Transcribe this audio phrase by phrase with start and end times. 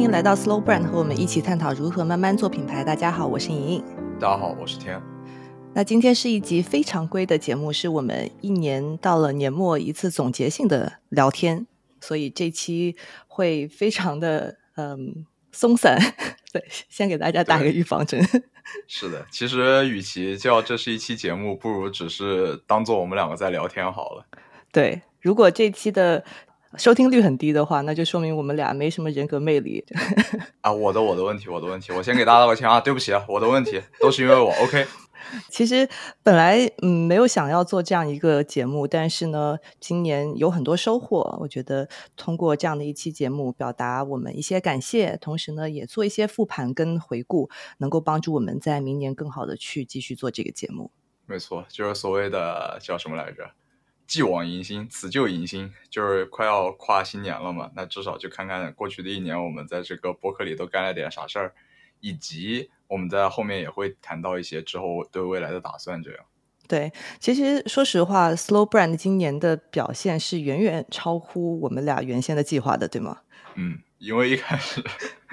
[0.00, 2.82] 欢迎来到 Slow Brand，和我们一起探讨如何慢慢做品牌。
[2.82, 3.84] 大家好，我是莹莹。
[4.18, 4.98] 大家好，我是天。
[5.74, 11.66] 那今天是一集非常规的节目，是我们一年到了年末一次总结性的聊天，
[12.00, 12.96] 所以这期
[13.28, 15.98] 会非常的 嗯松散。
[16.50, 18.26] 对，先给大家打个预防针。
[18.88, 24.24] 是的，其实与其叫这是一期节目，不如只是当做我们两个在聊天好了。
[24.72, 26.24] 对，如果这期的
[26.78, 29.84] 收听率很低的话，那就说明我们俩没什么人格魅力。
[30.62, 34.50] 啊，我的我的问题，我的问题，我先给大家道个歉啊，对不起啊，我的问题 都是因为我。
[34.62, 34.86] OK。
[35.50, 35.86] 其实
[36.22, 41.36] 本来嗯没有想要做这样一个节目，但是呢，今年有很多收获。
[41.40, 50.90] 我觉得通过这样的一期节目，表达我们一些感谢，同时呢，也做一些复盘跟回顾，能够帮助我们在明年更好的去继续做这个节目。
[51.26, 53.50] 没错，就是所谓的叫什么来着？
[54.10, 57.70] 既往迎新，辞旧迎新，就是快要跨新年了嘛。
[57.76, 61.54] 那至少就看看过去的一年，我们在这个博客里都干了点啥事儿，
[62.00, 62.70] 以及。
[62.88, 66.24] 我们在后面也会谈到一些之后对未来的打算，这样。
[66.66, 73.18] 对，其实说实话，Slow Brand 今年的表现是远远超乎我们俩原先的计划的，对吗？
[73.54, 74.82] 嗯，因为一开始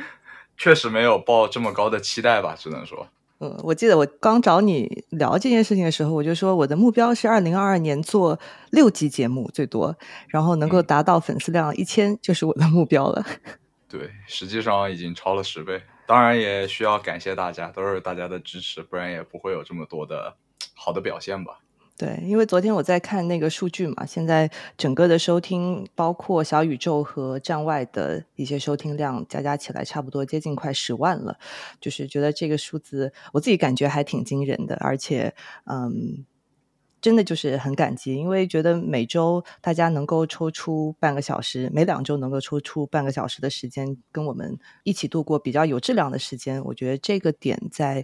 [0.55, 3.09] 确实没有抱这么高的期待吧，只能说。
[3.39, 8.39] 嗯，我记得我刚找你聊这件事情的时候，我就说我的目标是二零二二年做
[8.71, 9.95] 六集节目最多，
[10.27, 13.23] 然后能够达到粉丝量一千就是我的目标了。
[13.87, 15.81] 对，实际上已经超了十倍。
[16.07, 20.35] 当然也需要感谢大家，都是大家的支持，不然也不会有这么多的
[20.73, 21.59] 好的表现吧。
[21.97, 31.37] 对，因为昨天我在看那个数据嘛，现在整个的收听，包括小宇宙和站外的一些收听量，加加起来差不多接近快十万了，
[31.81, 35.33] 就是觉得这个数字，我自己感觉还挺惊人的，而且，
[35.65, 36.25] 嗯。
[36.99, 48.03] 真的就是很感激，因为觉得每周大家能够抽出半个小时，每两周能够抽出半个小时的时间跟我们一起度过比较有质量的时间，我觉得这个点在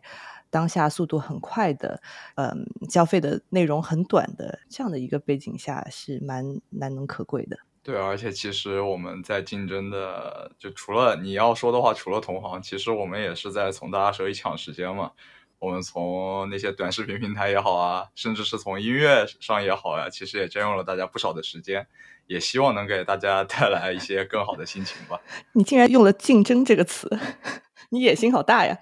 [0.53, 2.00] 当下速度很快的，
[2.36, 7.58] 嗯，交费的内容很短的这样的一个背景下是蛮难能可贵的。
[7.81, 15.12] 对，而且其实我们在竞争的，就除了你要说的话，除了同行，其实我们也是在从大家手里抢时间嘛。
[15.58, 21.88] 我们从那些短视频平台也好啊，甚至是从音乐上也好呀，其实也占用了大家不少的时间，
[22.28, 25.19] 也希望能给大家带来一些更好的心情吧。
[25.53, 27.09] 你竟然用了“竞争”这个词，
[27.92, 28.78] 你野心好大呀！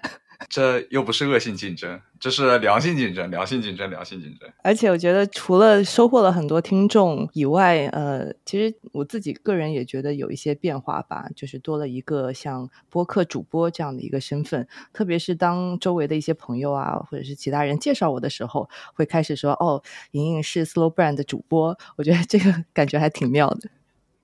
[0.48, 4.50] 这又不是恶性竞争，这是良性竞争，良性竞争，良性竞争。
[4.62, 14.66] 而且我觉得，除了收获了很多听众以外，呃，其实我自己个人也觉得有一些变化吧，就是多了一个像播客主播这样的一个身份。
[14.92, 19.82] 特别是当周围的一些朋友啊，或者是其他人介绍我的时候，会开始说：“哦，
[20.12, 23.70] 莹莹是 Slow Brand 的主播。”我觉得这个感觉还挺妙的。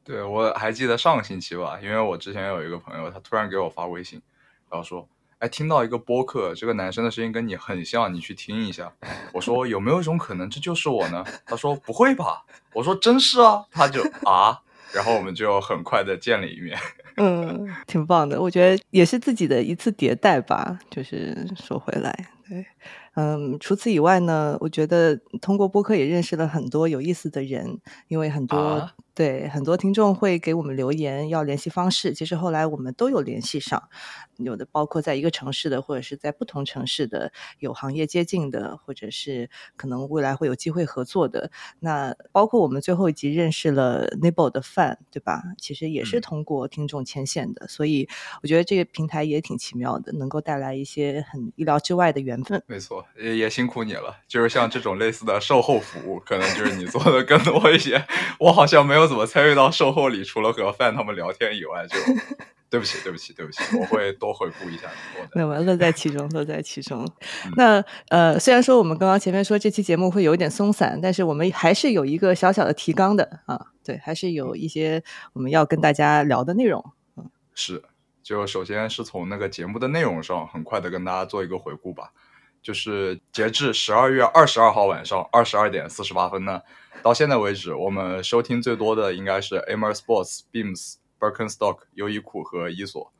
[0.04, 4.20] 对，我还记得上个星期吧，因为我之前有一个朋友，他突然给我发微信，
[4.70, 5.08] 然后说。
[5.38, 8.92] 哎，听到一个播客，这个男生的声音跟你很像，你去听一下。
[9.32, 11.24] 我说有没有一种可能，这就是我呢？
[11.46, 12.44] 他说不会吧？
[12.72, 13.64] 我说真是啊。
[13.70, 14.60] 他就啊，
[14.92, 16.76] 然后我们就很快的见了一面。
[17.18, 20.76] 嗯，挺棒的，我觉得也是自己的一次迭代吧。
[20.90, 22.12] 就是说回来，
[22.48, 22.66] 对，
[23.18, 28.88] 嗯，除此以外呢，我觉得通过播客也认识了很多有意思的人，因为很多。
[29.18, 33.88] 对，很多听众会给我们留言要联系方式，其实后来我们都有联系上，
[34.36, 41.50] 有的包括在一个城市的，或者是在不同城市的，有行业接近的，或者是可能未来会有机会合作的。
[41.80, 45.42] 那包括我们最后一集认识了 n i b b l e 的范，对吧？
[45.58, 48.08] 其实也是通过听众牵线的，所以
[48.44, 52.62] 我觉得这个平台也挺奇妙的，能够带来一些很意料之外的缘分。
[52.68, 58.04] 没错，也也辛苦你了，就是像这种类似的售后服务，可能就是你做的更多一些，
[58.38, 59.06] 我好像没有。
[59.06, 60.22] 怎么参与到售后里？
[60.22, 61.96] 除了和范他们聊天以外，就
[62.70, 64.88] 对不起，对不起，对不起，我会多回顾一下。
[65.34, 67.10] 那么乐在其中，乐在其中。
[67.56, 73.58] 那呃，虽然说我们刚刚前面说这期节目会有一点松散，但是我们还是有一个小小的提纲的啊。
[73.82, 75.02] 对，还是有一些
[75.32, 76.84] 我们要跟大家聊的内容。
[77.16, 77.82] 嗯，是。
[78.22, 82.12] 就首先是从那个节目的内容上，很快的跟大家做一个回顾吧。
[82.62, 86.60] 就是截至十二月二十二号晚上二十二点四十八分呢。
[87.02, 93.12] 到现在为止，我们收听最多的应该是 Amer Sports、Beams、Birkenstock、优衣库和伊索。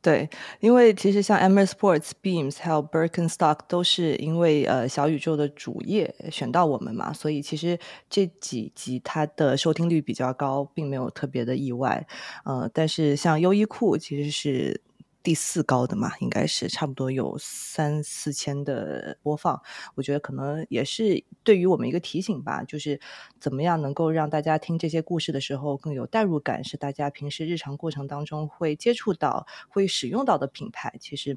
[0.00, 0.30] 对，
[0.60, 7.76] 因为其实像 Amer Sports、Beams 还有 Birkenstock 都是因为呃小宇宙的主页选到我们嘛，所以其实
[8.08, 12.06] 这几集它的收听率比较高，并没有特别的意外。
[12.44, 14.80] 呃，但是像优衣库其实是。
[15.26, 19.60] 第四高的嘛，应该是差不多有三四千的播放。
[19.96, 23.00] 我觉得可能也是对于我们一个提醒吧，就是
[23.40, 30.94] 怎么样能够让大家听这些故事的时候更有代入感，是大家平时日常过程当中会接触到、会使用到的品牌。
[31.00, 31.36] 其实。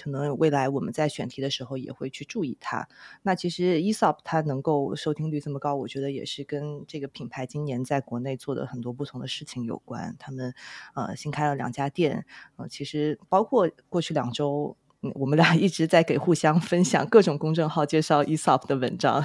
[0.00, 2.88] 可能未来我们在选题的时候也会去注意它。
[3.22, 10.14] 那其实 ESOP 它能够收听率这么高，我觉得也是跟这个品牌今年在国内做的很多不同的事情有关。
[10.18, 10.54] 他们
[10.94, 12.24] 呃新开了两家店，
[12.56, 14.76] 呃，其实包括过去两周，
[15.14, 19.24] 我们俩一直在给互相分享各种公众号介绍 ESOP 的文章。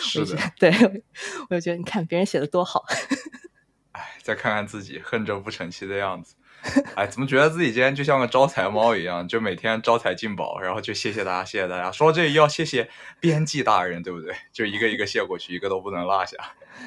[0.00, 0.70] 是的，对，
[1.50, 2.84] 我就觉得你看别人写的多好。
[3.92, 6.34] 哎，再看看自己恨着不成器的样子。
[6.96, 11.92] 哎，怎么觉得自己今天就像个招财猫一样，就每天招财进宝，然后就谢谢大家，谢谢大家。
[11.92, 12.88] 说这要谢谢
[13.20, 14.34] 编辑大人，对不对？
[14.52, 16.36] 就一个一个谢过去，一个都不能落下。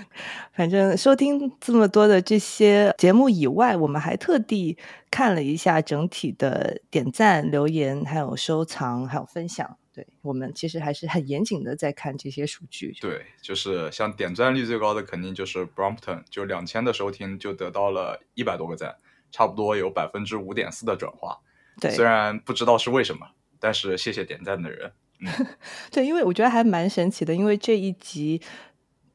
[0.52, 4.78] 反正收听这么多的这些节目以外，我们还特地
[5.12, 9.78] 看了一下整体的点赞、留言，还有收藏，还有分享。
[9.94, 12.96] 对我们其实还是很严谨的在看这些数据。
[13.02, 18.96] 对，就是像点赞率最高的，肯定就是 Brompton，就两千的收听就得到了一百多个赞。
[19.38, 21.38] 差不多有百分之五点四的转化，
[21.80, 23.28] 对，虽然不知道是为什么，
[23.60, 24.92] 但是谢谢点赞的人。
[25.94, 28.42] 对，因为我觉得还蛮神奇的，因为这一集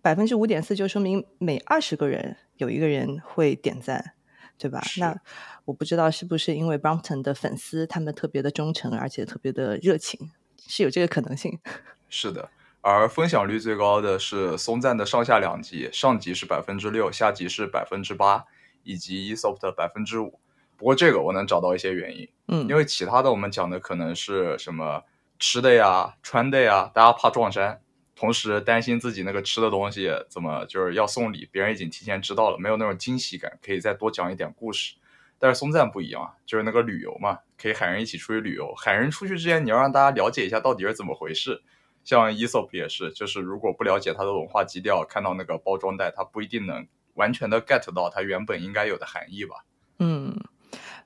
[0.01, 4.15] 百分之五点四就说明每二十个人有一个人会点赞，
[4.57, 4.81] 对吧？
[4.99, 5.21] 那
[5.65, 10.31] 我不知道是不是因为 Brompton 的粉丝他们特别的忠诚，而且特别的热情，
[10.69, 11.59] 是有这个可能性。
[12.09, 12.49] 是的，
[12.81, 18.45] 而分享率最高的是松赞的上下两集，上集是百分之六，下集是百分之八。
[18.85, 20.39] 以及 ESOP 的百分之五，
[20.77, 25.03] 不过这个我能找到一些原因，嗯，因为其他的我们讲的可能是什么
[25.39, 27.81] 吃的呀、穿的呀，大家怕撞衫，
[28.15, 34.95] 同时担心自己那个吃的东西怎么就是要送礼，别人已经提前知道了，没有那种惊喜感，可以再多讲一点故事。
[35.39, 41.63] 但是松赞不一样，就是那个旅游嘛，可以喊人一起出去旅游，喊人出去之前你要让大家了解一下到底是怎么回事。
[42.05, 46.87] 像 ESOP 也是，就是如果不了解它的文化基调，看到那个包装袋，它不一定能。
[47.15, 49.65] 完全的 get 到它原本应该有的含义吧。
[49.99, 50.37] 嗯，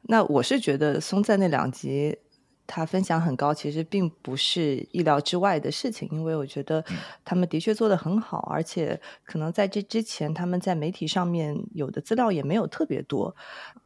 [0.02, 2.18] 那我是觉得松赞那两集。
[2.66, 6.84] 他分享很高，其实并不是意料之外的事情，因为我觉得
[7.24, 13.34] 他们的确做得很好，而且可能在这之前，他们在媒体上面有的资料也没有特别多。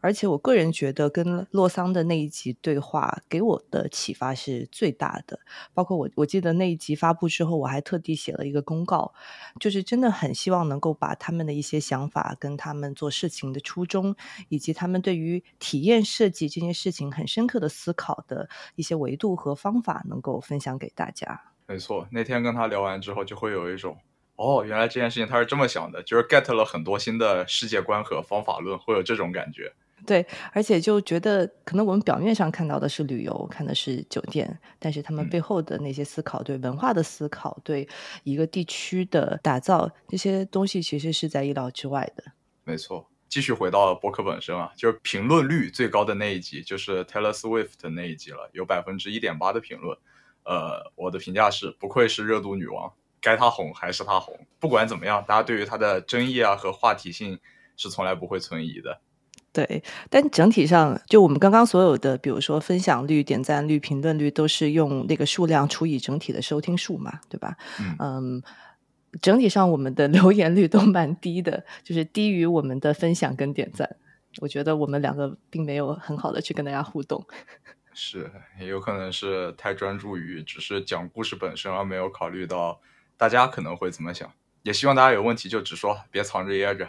[0.00, 5.38] 而且我个人觉得，跟洛桑的那一集对话给我的启发是最大的。
[5.74, 9.12] 包括我，我记得那一集发布之后，我还特地写了一个公告，
[9.58, 14.16] 就是真的很希望能够把他们的一些想法、跟他们做事情的初衷，
[14.48, 18.48] 以及他们对于体验设计这件事情很深刻的思考的。
[18.74, 21.40] 一些维度和方法能够分享给大家。
[21.66, 23.96] 没错，那天跟他聊完之后，就会有一种
[24.36, 29.72] 哦，原来这件事情他是这么想的，就是 get 了很多新的世界观和方法论，会有这种感觉。
[30.06, 37.86] 对，而且就觉得可能我们表面上看到的是旅游，看的是酒店，但是他们背后的那些思考，对文化的思考，对
[38.24, 42.24] 一个地区的打造，这些东西其实是在意料之外的。
[42.64, 43.09] 没错。
[43.30, 49.96] 继续回到博客本身啊，就是评论率最高的那一集，就是 Taylor Swift 那一集了，有百分之一点八的评论。
[50.42, 54.36] 呃，我的评价是，不愧是热度女王，该她红还是她红。
[54.58, 57.38] 不管怎么样，大家对于她的争议啊和话题性
[57.76, 59.00] 是从来不会存疑的。
[59.52, 67.56] 对，但整体上，就我们刚刚所有的，比如说分享率、点赞率、评论率，都是用那个数量除以整体的收听数嘛，对吧？
[68.00, 68.42] 嗯。
[69.20, 73.96] 整体上，我们的 留言率都蛮低的，就是低于我们的分享跟点赞。
[74.38, 77.26] 我觉得我们两个并没有很好的去跟大家互动。
[77.92, 82.80] 是，也有可能是太专注于只是讲故事本身，而没有考虑到
[83.16, 84.32] 大家可能会怎么想。
[84.62, 86.88] 也希望大家有问题就直说，别藏着掖着。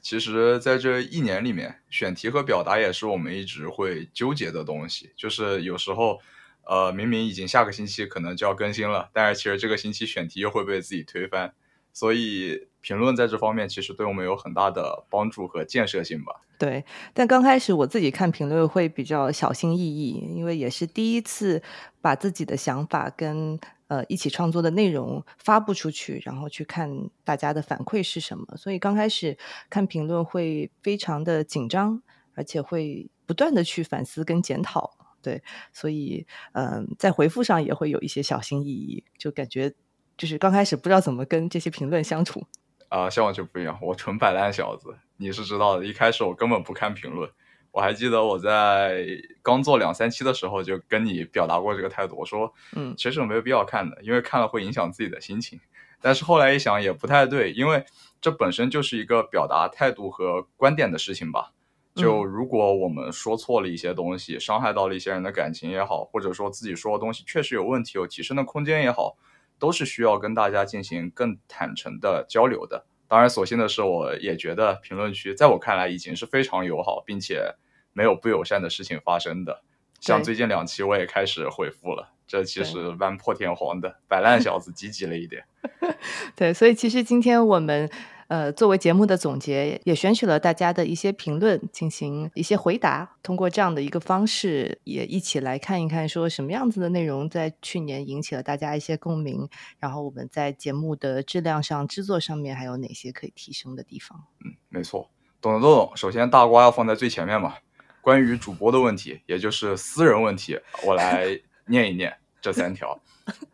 [0.00, 6.20] 其实，在这一年里面，选题和表达也是我们一直会纠结的东西，就是有时候。
[6.64, 11.52] 呃，明明已经下个星期可能就要更新了，但是其实这个星期选题又会被自己推翻，
[11.92, 16.40] 所以评论在这方面其实对我们有很大的帮助和建设性吧。
[16.58, 21.60] 对，但刚开始我自己看评论会比较小心翼翼，因为也是第一次
[22.00, 29.36] 把自己的想法跟呃一起创作的内容发布出去，然后去看大家的反馈是什么，所以刚开始
[29.68, 32.00] 看评论会非常的紧张，
[32.36, 35.01] 而且会不断的去反思跟检讨。
[35.22, 39.72] 对，所以嗯，在回复上也会有一些小心翼翼，就感觉
[40.16, 42.44] 就是刚开始不知道怎么跟这些评论相处。
[42.88, 45.86] 啊，像我就不一样，我纯摆烂小子，你是知道的。
[45.86, 47.30] 一开始我根本不看评论，
[47.70, 49.06] 我还记得我在
[49.40, 55.58] 刚做两三期的时候就跟你表达过这个态度，我说，嗯，其实没有必要看的，因为看了会影响自己的心情。
[56.02, 57.84] 但是后来一想也不太对，因为
[58.20, 61.52] 这本身就是一个表达态度和观点的事情吧。
[61.94, 69.18] 就如果我们说错了一些东西，伤害到了一些人的感情也好，或者说自己说的东西确实有问题、有提升的空间也好，
[69.58, 72.86] 都是需要跟大家进行更坦诚的交流的。
[73.08, 77.54] 当然，所幸的是，我也觉得评论区在我看来已经是非常友好，并且
[77.92, 79.62] 没有不友善的事情发生的。
[80.00, 85.44] 像最近两期我也开始回复了，这其实蛮破天荒的，摆烂小子积极了一点。
[86.34, 87.90] 对，所以其实今天我们。
[88.32, 93.16] 呃，作为节目的总结，也选取了大家的一些评论进行一些回答。
[93.22, 99.46] 通过这样的一个方式，也一起来看一看，说什么样子的内容在去年引起了大家一些共鸣。
[99.78, 104.18] 然后我们在节目的质量上、制作上面还有哪些可以提升的地方？
[104.42, 105.92] 嗯，没错，懂的都懂。
[105.94, 107.56] 首先，大瓜要放在最前面嘛。
[108.00, 112.98] 关于主播的问题，也就是私人问题，我来 念一念这三条：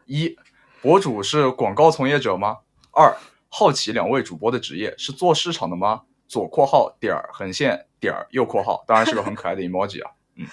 [0.06, 0.36] 一，
[0.80, 2.58] 博主是广告从业者吗？
[2.92, 3.12] 二。
[3.48, 6.02] 好奇两位主播的职业是做市场的吗？
[6.26, 10.10] 左括号点儿横线点儿右括号，当然是个很可爱的 emoji 啊。
[10.36, 10.46] 嗯，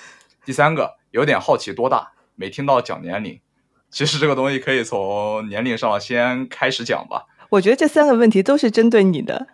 [0.45, 3.37] 第三个有点好奇多大，没听到讲年龄。
[3.89, 7.25] 其实这个东西可以从年龄上先开始讲吧。
[7.49, 9.47] 我觉得这三个问题都是针对你的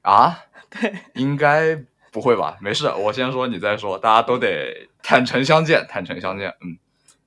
[0.00, 0.44] 啊？
[0.70, 1.78] 对，应该
[2.10, 2.56] 不会吧？
[2.62, 6.48] 没事，我先说，你再说，大家都得坦诚相见，坦诚相见。
[6.62, 6.78] 嗯，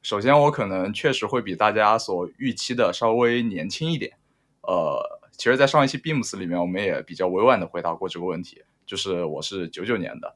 [0.02, 4.14] 首先我可能确实会比大家所预期的稍微年轻一点，
[4.62, 5.19] 呃。
[5.40, 10.36] 其实，在上一期 Beams 里面，我们也比较委婉的回答过这个问题，就是我是九九年的，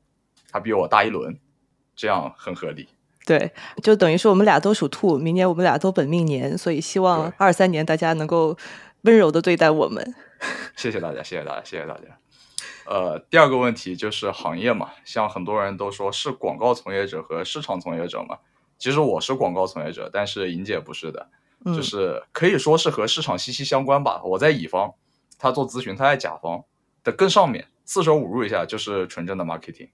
[0.49, 1.37] 他比我大一轮，
[1.93, 2.87] 这样很合理。
[3.25, 8.57] 对，就等于说我们俩都属兔，明年我们俩都本命年，所以希望二三年大家能够
[9.01, 10.15] 温柔的对待我们。
[10.77, 12.17] 谢谢大家，谢谢大家，谢谢大家。
[12.85, 18.37] 呃，第二个问题就是行业嘛，像很多人都说是广告从业者和市场从业者嘛，
[18.77, 21.29] 其实我是广告从业者，但是莹姐不是的。
[21.65, 24.21] 就是可以说是和市场息息相关吧。
[24.23, 24.93] 我在乙方，
[25.37, 26.63] 他做咨询，他在甲方
[27.03, 29.89] 的更上面，四舍五入一下就是纯正的 marketing。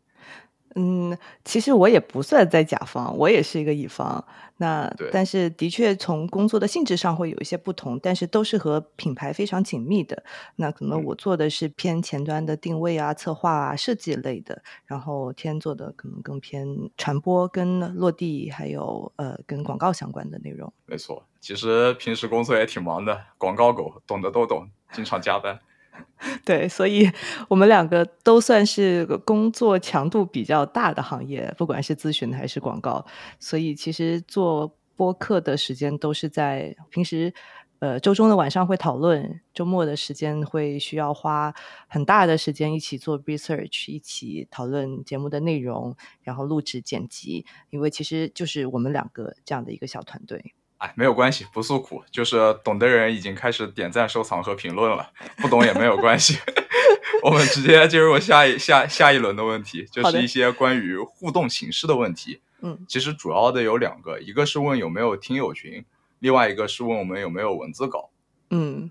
[0.81, 4.23] 嗯，其实我也不算在甲方，我也是一个乙方。
[4.61, 10.23] 那但是的确从工作的性质上会有一些不同，但是都是和品牌非常紧密的。
[10.55, 16.65] 那可能我做的是偏前端的定位啊、策划啊、设计类的，然后天做的可能更偏
[16.97, 20.71] 传播跟落地，还有呃跟广告相关的内容。
[20.85, 25.59] 没错，其实平时工作也挺忙的，广告狗懂的都懂，经常加班。
[26.43, 27.09] 对，所以
[27.47, 33.05] 我们两个都算是工作强度比较大的行业，不管是咨询还是广告。
[33.39, 37.33] 所以其实做播客的时间都是在平时，
[37.79, 41.53] 呃，周中的晚上会讨论，周末的时间会需要花
[41.87, 47.45] 很大的时间一起做 research，一起讨论节目的内容，然后录制剪辑。
[47.69, 50.53] 因为其实就是我们两个这样的一个小团队。
[50.79, 56.37] 哎，没有关系，不诉苦，就是懂的人已经开始点赞、收藏和评论了，不懂也没有关系。
[57.21, 62.41] 我们直接进入下一下下一轮的问题，就是一些关于互动形式的问题。
[62.61, 65.85] 嗯，其实主要的有两个，一个是问有没有听友群，
[66.19, 68.09] 另外一个是问我们有没有文字稿。
[68.49, 68.89] 嗯。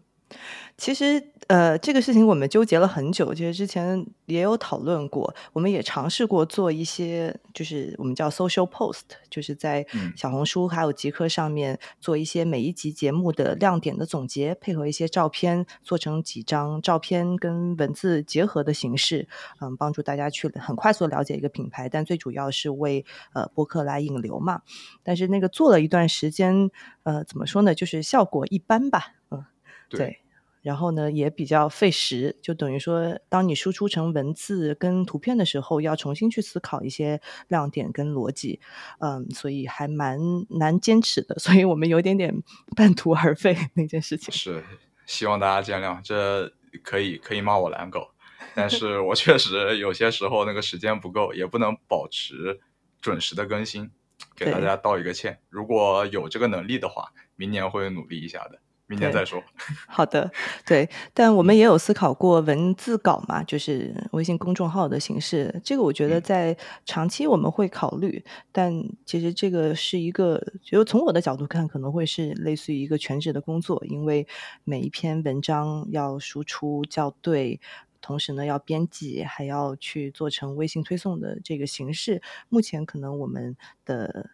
[0.79, 3.35] 其实，呃，这个事情我们纠结了很久。
[3.35, 9.85] 其实之前也有讨论过，我们也尝试过做一些，就是我们叫 social post，就是在
[10.17, 19.27] 小红书还有极客上面做一些每一集节目的亮点的总结，配合一些照片，做成几张照片跟文字结合的形式，
[19.61, 21.89] 嗯，帮助大家去很快速了解一个品牌。
[21.89, 24.63] 但最主要是为呃播客来引流嘛。
[25.03, 26.71] 但是那个做了一段时间，
[27.03, 27.75] 呃，怎么说呢？
[27.75, 29.15] 就是效果一般吧。
[29.33, 29.45] 嗯，
[29.89, 30.21] 对。
[30.69, 38.61] 然后呢，也比较费时，就等于说，当你输出成文字跟图片的时候，要重新去思考一些亮点跟逻辑，
[39.01, 40.19] 嗯，所以还蛮
[40.51, 42.43] 难坚持的，所以我们有点点
[42.77, 44.31] 半途而废那件事情。
[44.31, 44.63] 是，
[45.07, 48.11] 希望大家见谅，这可以可以骂我懒狗，
[48.55, 52.61] 但是我确实有些时候那个时间不够，也不能保持
[53.01, 53.91] 准时的更新，
[54.37, 55.41] 给大家道一个歉。
[55.49, 58.61] 如果有这个能力的话，明年会努力一下的。
[58.89, 59.43] 明天再说。
[59.87, 60.31] 好的，
[60.67, 65.61] 对，但我们也有思考过文字稿嘛，就是微信公众号的形式。
[65.63, 68.73] 这个我觉得在长期我们会考虑，但
[69.05, 74.27] 其实这个是一个，就从我的角度看，可能会是类似于一个全职的工作，因为
[74.65, 77.61] 每一篇文章要输出校对，
[78.01, 82.23] 同时呢要编辑，还要去做成微信推送的这个形式。
[82.49, 83.55] 目前可能我们
[83.85, 84.31] 的。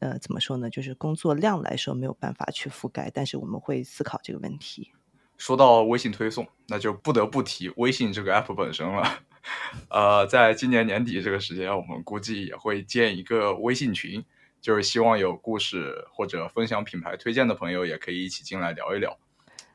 [0.00, 0.70] 呃，怎么说呢？
[0.70, 4.92] 就是工作量来说没有办法去覆盖，但是我们会思考这个问题。
[5.36, 9.20] 说到微信推送，那就不得不提微信这个 app 本身了。
[9.88, 14.24] 呃，在今年年底这个时间，我们估计也会建一个微信群，
[14.60, 19.16] 就是希望有故事或者分享品牌推荐的朋友也可以一起进来聊一聊，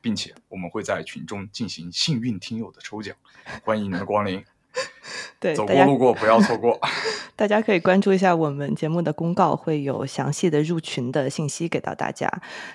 [0.00, 3.16] 并且我们会在群中进行幸运听友的抽奖，
[3.64, 4.44] 欢迎您的光临。
[5.40, 6.78] 对，走过路过不要错过。
[7.36, 12.30] 大家可以关注一下我们节目的公告，会有详细的入群的信息给到大家。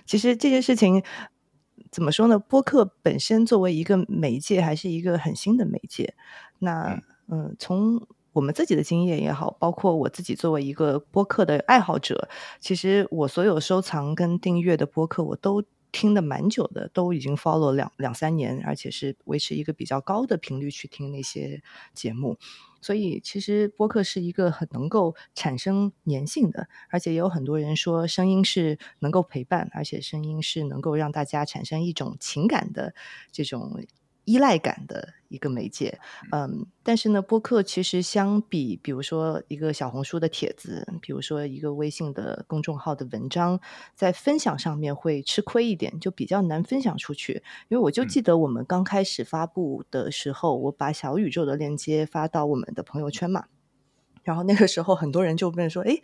[0.05, 1.03] 其实这件事情
[1.91, 2.37] 怎么说呢？
[2.37, 6.13] 播客本身作为一个媒介，还是一个很新的媒介。
[6.59, 12.29] 那嗯，从我们自己的经验也好，包括我自己作为一个播客的爱好者，
[12.59, 21.62] 其实我所有收藏跟订阅的播客，我都听的蛮久的，都已经 follow 两两三年，而且是维持一个比较高的频率去听那些
[21.93, 22.38] 节目。
[22.81, 32.93] 所以，其实播客是一个很能够产生粘性的，而且也有很多人说，声音是能够陪伴，而且声音是能够让大家产生一种情感的
[33.31, 33.84] 这种。
[34.29, 36.00] 依赖感的一个媒介，
[36.31, 43.59] 嗯，但是呢，播客其实相比，比如说一个小红书的帖子，比如说一个微信的公众号的文章，
[43.95, 47.41] 在分享上面会吃亏一点，就比较难分享出去。
[47.69, 53.45] 因为我就记得我们刚开始发布的时候，我把小宇宙的链接发到我们的朋友圈嘛，
[54.21, 55.98] 然后那个时候很多人就问说：“哎。”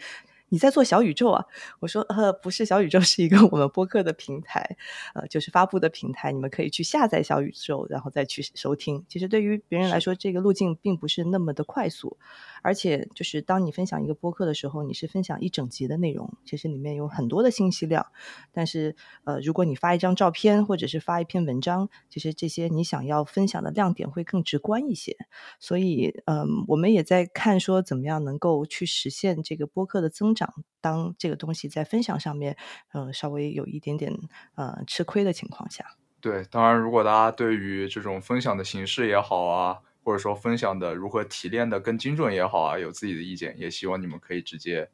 [0.49, 1.45] 你在做小宇宙啊？
[1.79, 4.77] 我说呃，不是小宇宙，是一个我们播客的平台，
[5.13, 9.03] 呃，就是发布的平台，你们可以去下载小宇宙，然后再去收听。
[9.09, 12.17] 其实对于别人来说，这个路径并不是那么的快速。
[12.61, 18.07] 而且，就是当你分享一个播客的时候，你是分享一整集的内容，其实里面有很多的信息量。
[18.51, 25.15] 但是，呃，如果你发一张照片或者是发一篇文章，其实这些你想要分享的亮点会更直观一些。
[25.59, 30.54] 所以，嗯，我们也在看说怎么样能够去实现这个播客的增长。
[30.82, 32.58] 当这个东西在分享上面，
[32.92, 34.13] 呃，稍微有一点点
[34.56, 35.86] 呃吃亏的情况下，
[36.20, 39.80] 对，当然，如果大家对于这种分享的形式也好啊。
[40.06, 44.88] 或者说分享的如何提炼的更精准也好啊，有自己的意见，也希望你们可以直接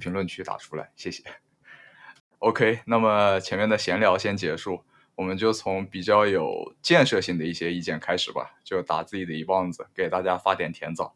[0.00, 1.22] 评论区打出来，谢谢。
[2.40, 4.82] OK，那么前面的闲聊先结束，
[5.14, 11.14] 我们就从比较有建设性的一些意见开始吧，就打自己的一棒子，给大家发点甜枣。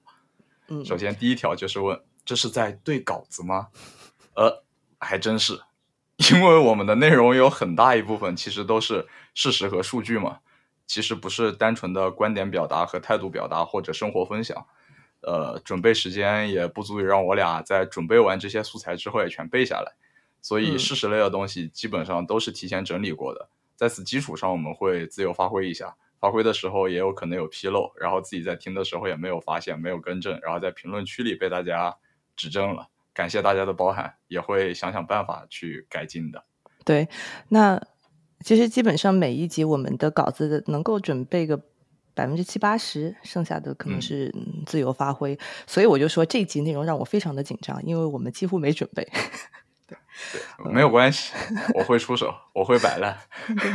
[0.69, 3.69] 嗯，首先第一条就是问，这是在对稿子吗？
[4.35, 4.63] 呃，
[4.99, 5.61] 还真是，
[6.33, 10.41] 因为我们的内容有很大一部分其实都是事实和数据嘛。
[10.87, 14.67] 其实不是单纯的观点表达和态度表达或者生活分享，
[15.21, 19.93] 呃，准备时间也不足以让我俩在准备完这些素材之后也全背下来，
[20.43, 31.97] 所以事实类的东西基本上都是提前整理过的，在此基础上我们会自由发挥一下，发挥的时候也有可能有纰漏，然后自己在听的时候也没有发现没有更正，然后在评论区里被大家
[32.37, 36.45] 指正了，感谢大家的包涵，也会想想办法去改进的。
[36.85, 37.09] 对，
[37.49, 37.81] 那。
[38.43, 41.63] 其实基本上每一集我们的稿子能够准备个
[42.15, 45.39] 百分之七八十，剩下的可能是自由发挥。
[45.67, 49.07] 所以我就说这一集内容让我非常的紧张，因为我们几乎没准备。
[50.33, 51.33] 对，没有关系，
[51.75, 53.17] 我会出手，我会摆烂。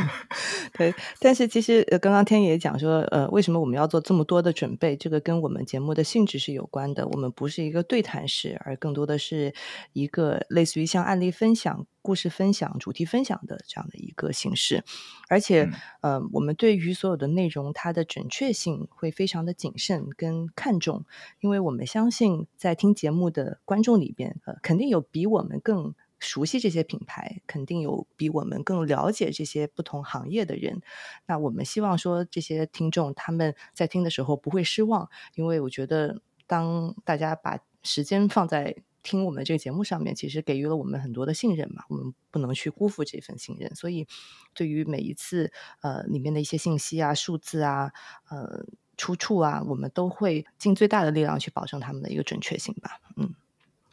[0.76, 4.96] 对，但是其实刚刚天野讲说，呃，为什么我们要做这么多的准备？
[4.96, 7.06] 这个跟我们节目的性质是有关的。
[7.08, 9.54] 我们不是一个对谈式，而更多的是
[9.92, 14.84] 一个类似于像案例分享、故事分享、主题分享的这样的一个形式。
[15.28, 15.70] 而且，
[16.02, 21.04] 呃，我们对于所有的内容，它的准确性会非常的谨慎跟看重，
[21.40, 25.94] 因为我们相信在听节目的观众里边，呃，肯定有比我们更。
[26.18, 30.80] 熟悉这些品牌，肯定有比我们更了解这些不同行业的人。
[31.26, 41.84] 那我们希望说，这些听众他们在听的时候不会失望，因为我觉得，当大家把时间放在听我们这个节目上面，其实给予了我们很多的信任嘛。
[41.88, 44.08] 我们不能去辜负这份信任，所以
[44.54, 45.52] 对于每一次
[45.82, 47.92] 呃里面的一些信息啊、数字啊、
[48.30, 48.64] 呃
[48.96, 52.98] 出处啊，我们都会尽最大的力量去保证他们的一个准确性吧。
[53.16, 53.34] 嗯，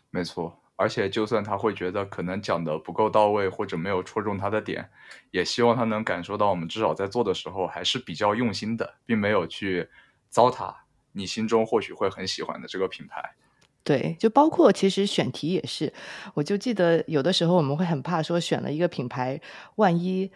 [0.09, 0.62] 没错。
[0.75, 4.89] 而且，就算他会觉得可能讲的不够到位，或者没有戳中他的点，
[5.29, 9.88] 也希望他能感受到我们至少在做的时候还是比较用心的，并没有去
[10.29, 10.73] 糟蹋
[11.12, 13.36] 你心中或许会很喜欢的这个品牌。
[13.83, 15.93] 对，就包括其实选题也是，
[16.33, 19.39] 我就记得有的时候我们会很怕说选了一个品牌，
[19.75, 20.31] 万一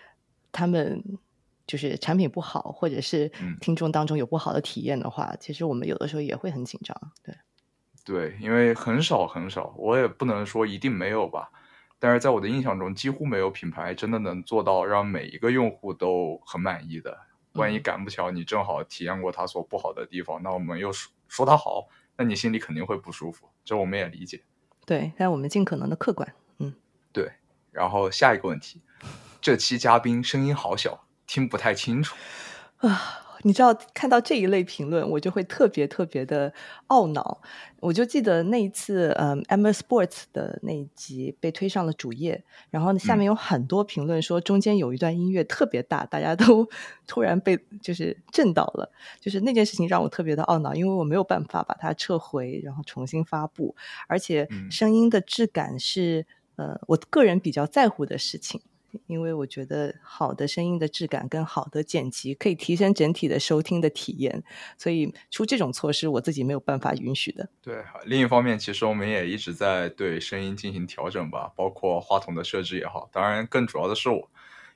[0.51, 1.03] 他们
[1.65, 6.95] 就是产品不好，或者是听众当中有不好的体验的话，其实我们有的时候也会很紧张。
[7.23, 7.33] 对。
[8.07, 11.51] 对，因为很少很少，我也不能说一定没有吧，
[11.99, 17.17] 但是在我的印象中，几乎没有品牌真的能做到让每一个用户都很满意的。
[17.55, 24.41] 万一赶不巧你正好体验过它所不好的地方，那我们又说说它好，那你心里肯定会不舒服，这我们也理解。
[24.85, 26.33] 对，但我们尽可能的客观。
[26.59, 26.73] 嗯，
[27.11, 27.29] 对。
[27.71, 28.81] 然后下一个问题，
[29.41, 32.15] 这期嘉宾声音好小，听不太清楚。
[32.77, 33.26] 啊。
[33.43, 36.53] 你知道，看到这一类评论，我就会特别特别的
[36.87, 37.41] 懊恼。
[37.79, 46.67] 我就记得那一次，嗯，Emma Sports 的那一集被推上了主页，然后下面有很多评论说中间有一段音乐特别大，大家都
[47.05, 48.91] 突然被就是震到了。
[49.19, 53.75] 就是那件事情让我特别的懊恼，因为我没有办法把它撤回，然后重新发布，
[54.07, 58.59] 而且声音的质感是呃我个人比较在乎的事情。
[59.05, 64.43] 因为我觉得好的声音的质感跟好的剪辑可以提升整体的收听的体验，
[64.77, 67.49] 所以出这种措施我自己没有办法允许的。
[67.61, 73.09] 对，另一方面，其实我们也一直在对声音进行调整吧，包括话筒的设置也好。
[73.11, 74.29] 当然，更主要的是我，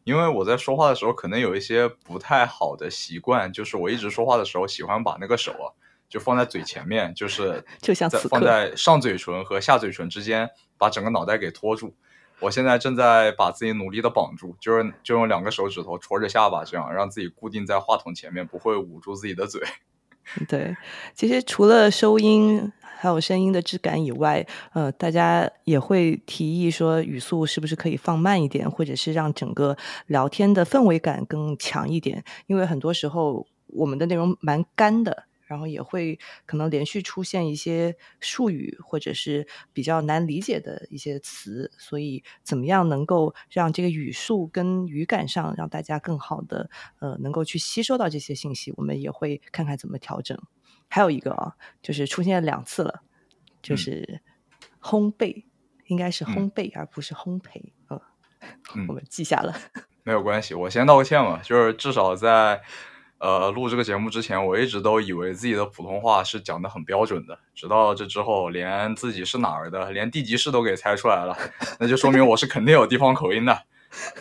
[0.03, 5.71] 因为我在说话的时候可能有一些不太好的习惯，就是我一直说话的时候喜欢把那个手啊
[6.09, 11.95] 就放在嘴前面，就是就像放在上嘴唇和下嘴唇之间，把整个脑袋给托住。
[12.41, 19.61] 我现在正在把自己努力的绑住，就是就用两个手指头戳着下巴，这样让自己固定在话筒前面，不会捂住自己的嘴。
[20.47, 20.75] 对，
[21.13, 29.77] 其实除了收音还有声音的质感以外，呃，大家也会提议说语速是不是可以放慢一点，或者是让整个
[30.07, 35.25] 聊天的氛围感更强一点，因为很多时候我们的内容蛮干的。
[35.51, 50.41] 然后也会可能连续出现一些术语，或者是比较难理解的一些词，所以怎么样能够让这个语速跟语感上让大家更好的呃能够去吸收到这些信息，我们也会看看怎么调整。
[50.87, 53.01] 还有一个啊，就是出现两次了，
[53.61, 54.21] 就是
[54.81, 55.43] 烘焙，
[55.87, 57.99] 应该是烘焙而不是烘焙，嗯，
[58.87, 59.53] 我们记下了。
[60.03, 62.61] 没有关系，我先道个歉嘛，就是至少在。
[63.21, 71.37] 呃，录这个节目之前，我一直都以为自己的普通话是讲的很标准的，直到这之后，连自己是哪儿的，连地级市都给猜出来了，
[71.79, 73.55] 那就说明我是肯定有地方口音的。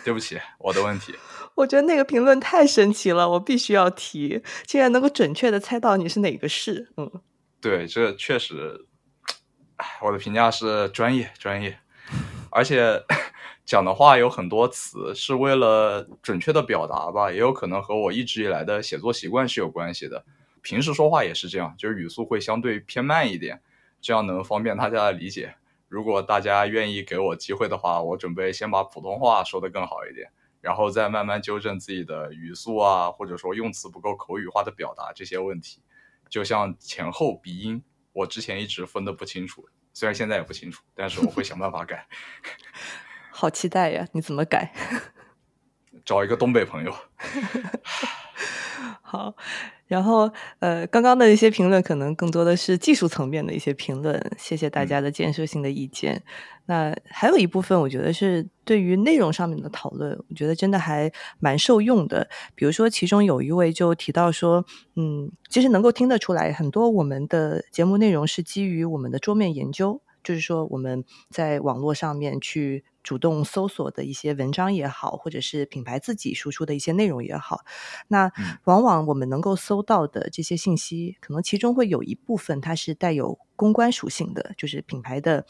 [0.03, 1.15] 对不起，我的问题。
[1.55, 6.91] 我觉得那个评论太神奇了，我必须要提，竟然能够准确的猜到你是哪个市。
[6.97, 7.09] 嗯，
[7.59, 8.85] 对，这确实，
[10.03, 11.79] 我的评价是专业，专业，
[12.51, 13.03] 而且。
[13.71, 20.25] 讲的话有很多词是为了准确的表达吧，也有可能和我一直以来的写作习惯是有关系的。
[20.61, 23.61] 平时说话也是这样，就是语速会相对偏慢一点，
[24.01, 25.55] 这样能方便大家的理解。
[25.87, 30.29] 如果大家愿意给我机会的话，我准备先把普通话说得更好一点，
[30.59, 35.81] 然后再慢慢纠正自己的语速啊，或者说用词不够口语化的表达这些问题。
[36.29, 37.81] 就像前后鼻音，
[38.11, 42.05] 我之前一直分得不清楚，虽然现在也不清楚，但是我会想办法改。
[43.41, 44.07] 好期待呀！
[44.11, 44.71] 你怎么改？
[46.05, 46.93] 找一个东北朋友。
[49.01, 49.35] 好，
[49.87, 56.21] 然后呃，刚刚的一些评论可能更多的是技术层面的一些评论，谢谢大家的建设性的意见。
[56.67, 62.29] 那还有一部分，我觉得是对于内容上面的讨论，我觉得真的还蛮受用的。
[62.53, 64.63] 比如说，其中有一位就提到说，
[64.95, 69.99] 嗯，其实能够听得出来，很多我们的节目内容是基于我们的桌面研究。
[70.23, 77.61] 就是说，我们在网络上面去主动搜索的一些文章也好，或者是品牌自己输出的一些内容也好，
[78.07, 78.31] 那
[78.65, 85.45] 往往我们能够搜到的这些信息，可能其中会有一部分它是带有公关属性的，就是品牌的，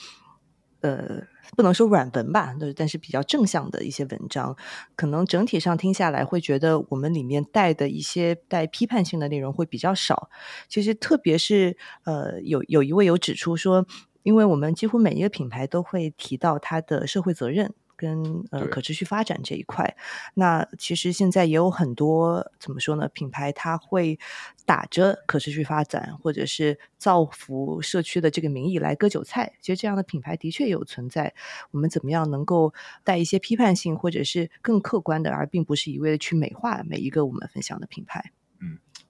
[0.80, 1.24] 呃，
[1.58, 4.56] 不能说软文吧，但是比较正向的一些文章，
[4.96, 10.30] 可能整体上听下来会觉得我们里面带的一些带批判性的内容会比较少。
[10.70, 13.86] 其实，特别是呃，有有一位有指出说。
[14.24, 19.96] 因为我们几乎每一个品牌都会提到它的社会责任跟呃可持续发展这一块。
[20.34, 23.08] 那其实现在也有很多怎么说呢？
[23.10, 24.18] 品牌它会
[24.66, 29.54] 打着可持续发展或者是造福社区的这个名义来割韭菜。
[29.62, 31.34] 其实这样的品牌的确有存在。
[31.70, 38.32] 我们怎么样能够带一些批判性或者是更客观的，而并不是一味的去美化每一个我们分享的品牌？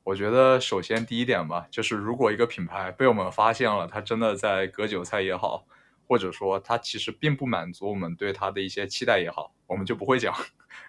[0.03, 5.67] 我觉得首先第一点吧，就是如果一个品牌被我们发现了，它真的在割韭菜也好，
[6.07, 10.33] 或者说它其实并不满足我们对它的一些期待也好，我们就不会讲。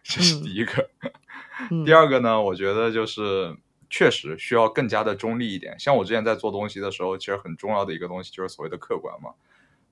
[0.03, 0.89] 这是第一个。
[1.85, 3.55] 第二个呢，我觉得就是
[3.91, 5.79] 确实需要更加的中立一点。
[5.79, 9.35] 像我之前在做东西的时候，其实很重要的一个东西就是所谓的客观嘛。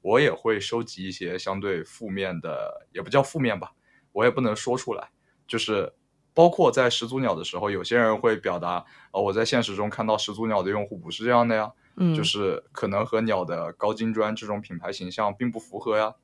[0.01, 3.73] 我也会收集一些相对负面的，也不叫负面吧，
[4.13, 5.11] 我也不能说出来，
[5.47, 5.93] 就是。
[6.33, 16.15] 包括在始祖鸟的时候，有些人会表达，呃，我在现实中看到始祖鸟的用户不是这样的呀，嗯，就是可能和鸟的高精专这种品牌形象并不符合呀，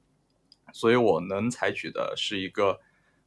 [0.72, 2.80] 所以我能采取的是一个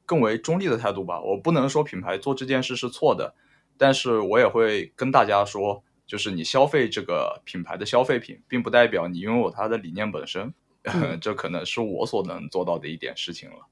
[0.06, 1.22] 更为中立的态度吧。
[1.22, 3.36] 我不能说品牌做这件事是错的，
[3.78, 10.54] 但是我也会跟大家说，就是你消费这个品牌的消费品，并不代表你拥有它的理念本身，
[11.22, 13.68] 这可能是我所能做到的一点事情了。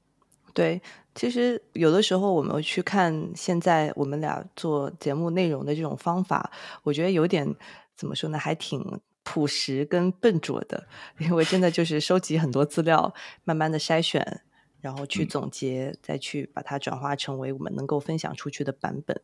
[0.58, 0.82] 对，
[1.14, 6.50] 其实有的时候我们去看现在我们俩做节目内容的这种方法，
[6.82, 7.54] 我觉得有点
[7.94, 14.40] 怎么说呢，还挺朴实跟笨拙的，因为真的就是收集很多资料，慢慢的筛选，
[14.80, 19.20] 然后去总结，再去把它转化成为我们能够分享出去的版本。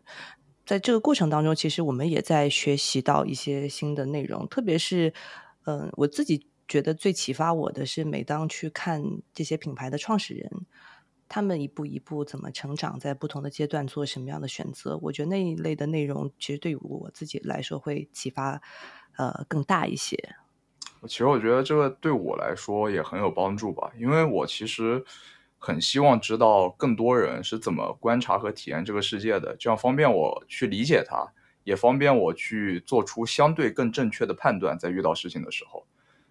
[0.64, 5.12] 在这个过程当中，其实我们也在学习到一些新的内容，特别是，
[5.64, 10.48] 嗯，我自己觉得最启发我的是，每当去看这些品牌的创始人，
[11.28, 18.60] 他们一步一步怎么成长，在不同的阶段做什么样的选择，我觉得那一类的内容，其实对于我自己来说会启发，
[19.16, 20.16] 呃，更大一些。
[21.08, 25.04] 其实我觉得这个对我来说也很有帮助吧，因为我其实。
[25.66, 31.26] 很希望知道更多人是怎么观察和体验这个世界的，这样方便我去理解它，
[31.62, 34.78] 也方便我去做出相对更正确的判断。
[34.78, 35.86] 在遇到事情的时候，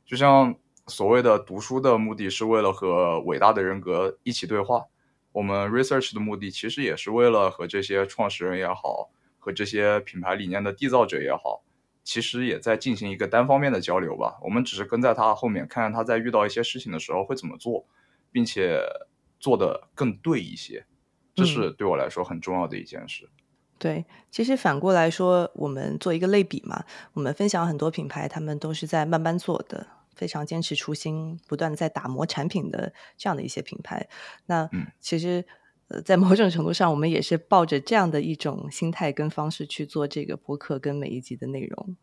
[0.05, 0.55] 就像
[0.87, 4.85] 所谓的读书的目的是为了和伟大的人格一起对话，
[5.31, 11.63] 我们 research 的目的其实也是为了和这些创始人也好，和这些品牌理念的缔造者也好，
[12.03, 14.37] 其实也在进行一个单方面的交流吧。
[14.41, 17.85] 我们只是跟在他后面，看看他在遇到一些事情的时候会怎么做，
[18.31, 18.81] 并且。
[19.43, 20.85] 做的更对一些，
[21.35, 23.27] 这是对我来说很重要的一件事。
[23.77, 34.07] 对，其实反过来说，我们做一个类比嘛，我们分享很多品牌，他们都是在慢慢做的，非常坚持初心，不断在打磨产品的这样的一些品牌。
[34.45, 35.45] 那其实，
[35.87, 41.95] 呃，在某种程度上，我们也是抱着这样的一种心态跟方式去做这个播客跟每一集的内容，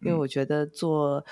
[0.00, 1.24] 因为我觉得做。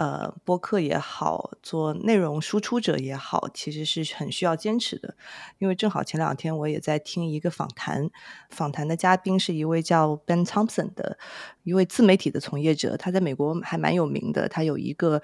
[0.00, 5.14] 呃，播客也好，做内容输出者也好，其实是很需要坚持的。
[5.58, 8.08] 因为正好前两天我也在听一个访谈，
[8.48, 11.18] 访谈的嘉宾是一位叫 Ben Thompson 的
[11.64, 15.20] 一位自媒体的从业者，他在美国还蛮有名的，他有一个。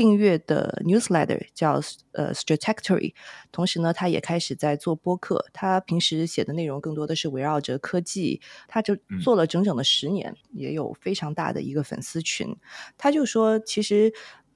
[0.00, 1.78] 订阅的 newsletter 叫
[2.12, 3.12] 呃 Strategy，
[3.52, 5.44] 同时呢，他也开始在做播客。
[5.52, 12.56] 他平时写的内容更多的是围绕着科技，他就做了整整的十年，也有非常大的一个粉丝群。
[12.96, 14.10] 他就说，其实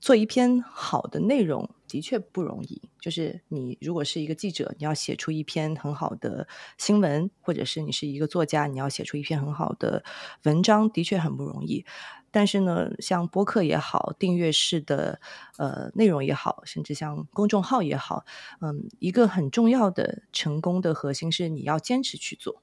[0.05, 2.83] 做一篇好的内容的确不容易。
[3.01, 10.05] 就是你如果是一个记者，你要写出一篇很好的新闻，或者是你是一个作家，你要写出一篇很好的
[10.43, 11.87] 文章，的确很不容易。
[12.31, 15.19] 但是呢，像播客也好，订阅式的
[15.57, 18.27] 呃内容也好，甚至像公众号也好，
[18.61, 22.63] 嗯，一个很重要的成功的核心是你要坚持去做，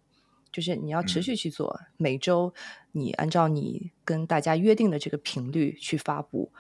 [0.52, 2.54] 就是你要持续去做，每周
[2.92, 6.52] 你按照你跟大家约定的这个频率去发布，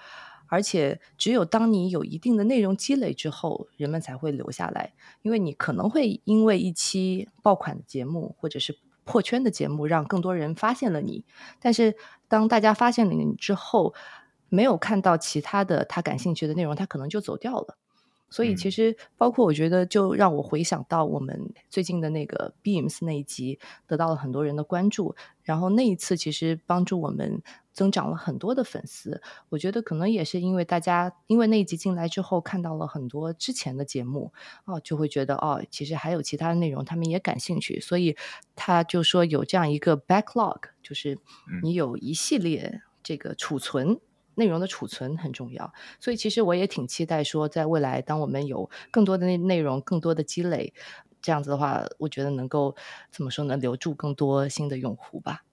[0.51, 8.77] 而且只有当你有一定的内容积累之后，人们才会留下来，因为你可能会因为一期爆款的节目或者是。
[9.03, 11.25] 破圈的节目让更多人发现了你，
[11.59, 11.95] 但是
[12.27, 13.95] 当大家发现了你之后，
[14.47, 17.77] 没有看到其他的他感兴趣的内容，他可能就走掉了。
[18.29, 25.15] 所以其实包括我觉得，就让我回想到我们最近的那个 Beams 那一集，得到了很多人的关注。
[25.43, 27.41] 然后那一次其实帮助我们
[27.73, 29.21] 增长了很多的粉丝。
[29.49, 34.33] 我觉得可能也是因为大家因为那一集进来之后，看到了很多之前的节目，
[34.65, 37.79] 哦，就会觉得哦，其实还有其他的内容，他们也感兴趣。
[37.79, 38.15] 所以
[38.55, 41.17] 他就说有这样一个 backlog，就是
[41.63, 43.99] 你有一系列这个储存。
[44.35, 50.73] 内容的储存很重要，所以其实我也挺期待说，在未来，当我们有更多的内内容、更多的积累，
[51.21, 52.73] 这样子的话，我觉得能够
[53.11, 53.57] 怎么说呢？
[53.57, 55.43] 留住更多新的用户吧。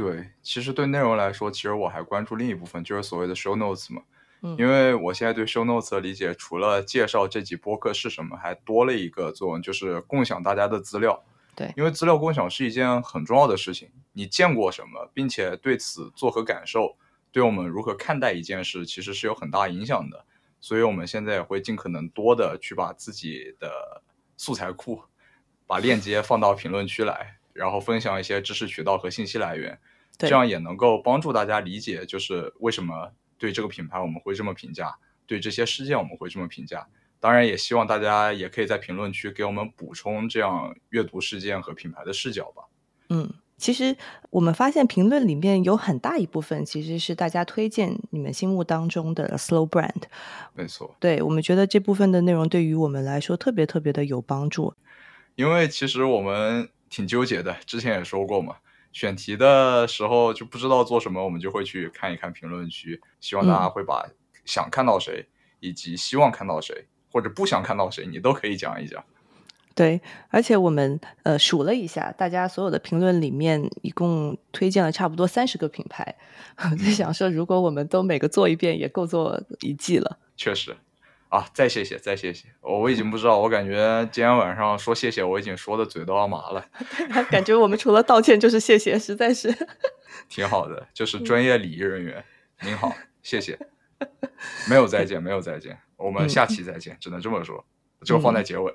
[0.00, 4.02] 嗯，对，其实对内容来说，其实我还关注另一部分，就是所谓的 show notes 嘛。
[4.42, 11.22] 嗯，因为我现在对 show notes 的理解，除了介绍这集播客是什么，还多了一个作用，就是共享大家的资料。
[11.54, 13.90] 对，因为资料共享是一件很重要的事情。
[14.12, 16.96] 你见过什么，并且对此作何感受？
[17.32, 20.24] 对我们如何看待一件事，其实是有很大影响的。
[20.58, 24.02] 所以，我们现在也会尽可能多的去把自己的
[24.36, 25.02] 素材库，
[25.66, 29.78] 把链接放到评论区来，然后分享一些知识渠道和信息来源，
[30.28, 36.86] 这样也能够帮助大家理解，就是为什么对这个品牌我们会这么评价，对这些事件我们会这么评价。
[37.18, 42.64] 当然，也希望大家也可以在评论区给我们补充这样阅读事件和品牌的视角吧。
[43.08, 43.32] 嗯。
[43.58, 43.94] 其实
[44.30, 50.04] 我们发现评论里面有很大一部分其实是大家推荐你们心目当中的 slow brand，
[50.54, 50.96] 没错。
[50.98, 54.72] 对我们觉得这部分的内容对于我们来说特别特别的有帮助，
[55.34, 58.56] 因为其实我们挺纠结的，之前也说过嘛，
[58.92, 64.08] 选题的时候就不知道做什么，我们就会去看一看评论区，希望大家会把
[64.44, 65.26] 想看到谁，
[65.60, 69.04] 以及希望看到谁，或者不想看到谁，你都可以讲一讲。
[69.72, 76.16] 对，而且我们呃数了一下，大家所有的评论里面，一共推荐了差不多三十个品牌。
[76.70, 80.18] 我在想说，如果我们都每个做一遍，也够做一季了。
[80.36, 80.76] 确实，
[81.30, 86.66] 啊，再谢谢，再谢谢，我我已经不知道，我感觉今天晚上说谢谢，我已经说的嘴都要麻了。
[87.30, 89.48] 感觉我们除了道歉就是谢谢，实在是
[90.28, 92.22] 挺好的，就是专业礼仪人员。
[92.62, 93.56] 您好，谢谢，
[94.68, 97.64] 没有再见，没有再见，我们下期再见，只能这么说，
[98.04, 98.72] 就放在结尾。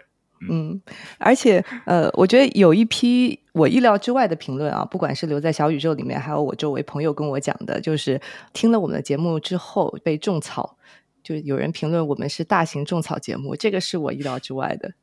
[0.50, 0.82] 嗯，
[1.18, 8.20] 而且呃，我觉得有一批我意料之外的评论啊，不管是留在小宇宙里面，还有我周围朋友跟我讲的，就是
[8.54, 10.78] 听了我们的节目之后被种草，
[11.26, 14.94] 就有人评论我们是大型种草节目，这个是我意料之外的。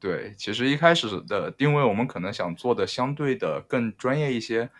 [0.00, 4.70] 对，其实一开始的定位，我们可能想做的相对的更专业一些，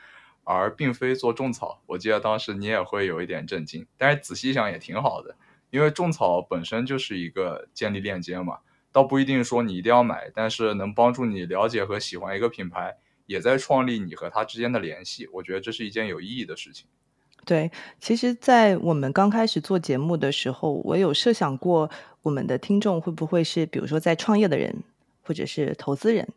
[0.45, 1.83] 而并非做种草。
[1.89, 5.37] 我记得当时你也会有一点震惊，但是仔细想也挺好的，
[5.69, 8.61] 因为种草本身就是一个建立链接嘛。
[8.91, 12.97] 倒不一定说你一定要买，但是能帮助你了解和喜欢一个品牌，
[13.27, 15.29] 也在创立你和它之间的联系。
[15.35, 16.89] 我觉得这是一件有意义的事情。
[17.49, 21.89] 对，其实，在我们刚开始做节目的时候，我有设想过
[22.21, 24.83] 我们的听众会不会是，比如说在创业的人，
[25.23, 26.29] 或者是投资人，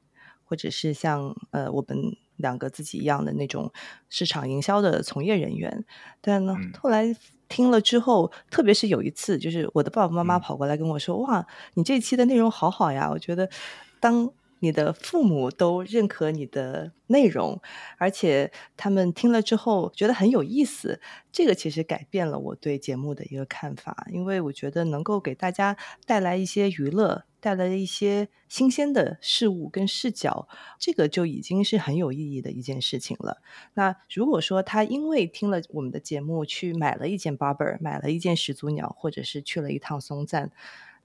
[0.45, 3.73] 或者是像呃我们两个自己一样的那种
[4.07, 5.83] 市场营销的从业人员。
[6.21, 7.13] 但呢，后来。
[7.51, 13.49] 听了之后，特别是有一次，就是我的爸爸妈妈跑过来跟我说：“哇，你这期的内容好好呀！”我觉得，
[13.99, 17.61] 当你的父母都认可你的内容，
[17.97, 21.01] 而且他们听了之后觉得很有意思，
[21.33, 27.25] 这个其实改变了我对节目的一个看法，因为我觉得能够给大家带来一些娱乐。
[27.43, 30.47] 带来一些新鲜的事物跟视角，
[30.77, 33.41] 这个就已经是很有意义的一件事情了。
[33.73, 40.51] 那如果说他因为听了我们的节目去买了一件 Barber，买了一件始祖鸟，或者是去了一趟松赞，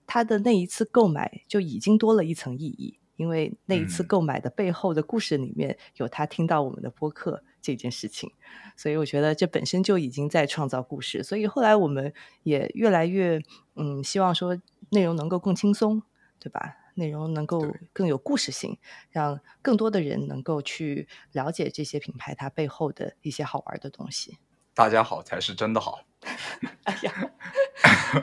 [0.07, 8.31] 他的那一次购买就已经多了一层意义，因为那一次购买的背后的故事里面有他听到我们的播客这件事情，
[8.77, 11.23] 所以我觉得这本身就已经在创造故事。
[11.23, 13.41] 所以后来我们也越来越
[13.75, 16.03] 嗯，希望说内容能够更轻松。
[16.39, 16.77] 对吧？
[16.95, 18.79] 内容能够更有故事性，
[19.11, 24.39] 让更多的人能够去了解这些品牌它背后的一些好玩的东西。
[24.77, 26.01] 大家好才是真的好。
[26.85, 27.13] 哎呀，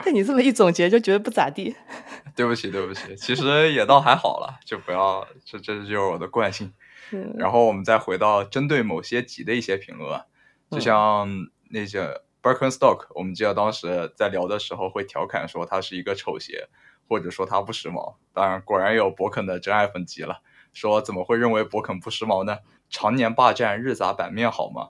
[0.04, 1.74] 被你这么一总结，就觉得不咋地。
[2.36, 6.72] 对不起，对不起，其实也倒还好了，就不要这这就是我的惯性。
[7.36, 10.22] 然后我们再回到针对某些集的一些评论，
[10.70, 11.28] 就像
[11.70, 16.68] 那些 Birkenstock，我们记得当时在聊的时候会调侃说它是一个丑鞋。
[17.06, 20.40] 或者说它不时髦，当然果然有博肯的真爱粉急了，
[20.72, 22.60] 说怎么会认为博肯不时髦呢？
[22.88, 24.88] 常年霸占日杂版面好吗？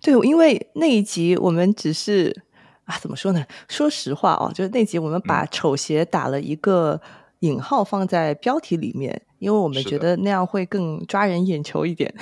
[0.00, 2.42] 对，因为那一集我们只是
[2.84, 3.44] 啊，怎么说呢？
[3.68, 7.00] 说实话哦，就是那集我们把丑鞋打了一个
[7.40, 12.12] 引号放在标题里面，因为我们觉得那样会更抓人眼球一点。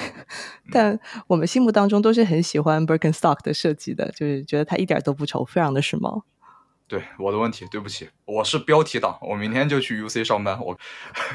[0.73, 6.23] 但我们心目当中都是很喜欢 Birkenstock 的设计的，就是觉得它一点都不丑，非常的时髦。
[6.89, 10.59] 对我的问题，对不起，我是标题党，我明天就去 UC 上班。
[10.65, 10.79] 我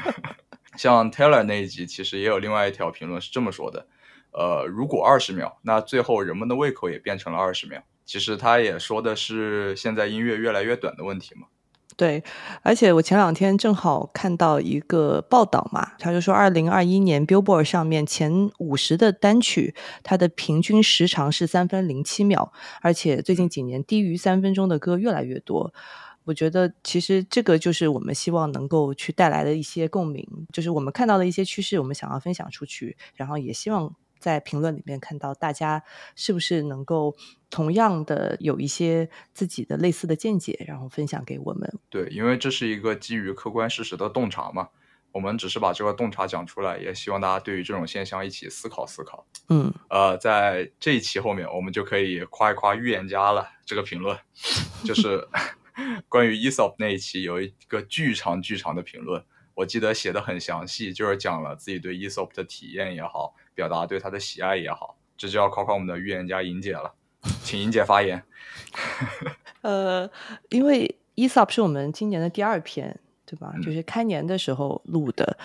[0.76, 3.86] 像 Taylor 那一集，其实也有另外一条评论是这么说的：
[4.32, 7.82] 呃，如果二十秒，那最后人们的胃口也变成了二十秒。
[8.04, 11.46] 其实他也说的是现在音乐越来越短的问题嘛。
[11.94, 12.24] 对，
[12.62, 25.72] 而且我前两天正好看到一个报道嘛，他就说，二零二一年 Billboard 上面前五十的单曲，它的平均时长是三分零七秒，而且最近几年低于三分钟的歌越来越多。
[26.24, 33.94] 我觉得其实这个就是我们希望能够去带来的一些共鸣，就是我们看到的一些趋势，我们想要分享出去，然后也希望。
[34.22, 35.82] 在评论里面看到大家
[36.14, 37.14] 是不是能够
[37.50, 41.70] 同样的有一些自己的类似的见解，然后分享给我们。
[41.90, 44.68] 对，因为这是一个基于客观事实的洞察嘛，
[45.10, 49.26] 我们只是把这个洞察讲出来，也希望大家对于这种现象一起思考思考。
[49.48, 53.46] 嗯，呃，在这一期后面，我们就可以夸一夸预言家了。
[53.66, 54.16] 这个评论
[54.84, 55.26] 就是
[56.08, 59.22] 关于 ESOP 那一期有一个巨长巨长的评论，
[59.54, 63.34] 我记得写的很详细，就是讲了自己对 ESOP 的体验也好。
[63.54, 66.92] 表达对他的喜爱也好，这就要考考我们的预言家莹姐了，
[67.42, 68.22] 请莹姐发言。
[69.62, 70.10] 呃，
[70.50, 73.52] 因为 ESOP 是我们今年的第二篇，对吧？
[73.62, 75.38] 就是开年的时候录的，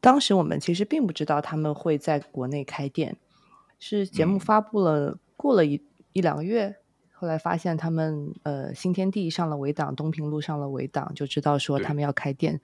[0.00, 3.16] 当时我们其实并不知道他们会在国内开店，
[3.78, 6.76] 是节目发布了过了一一两个月。
[7.26, 12.60] 后来发现他们呃新天地上了围挡，东平路上了围挡，就知道说他们要开店。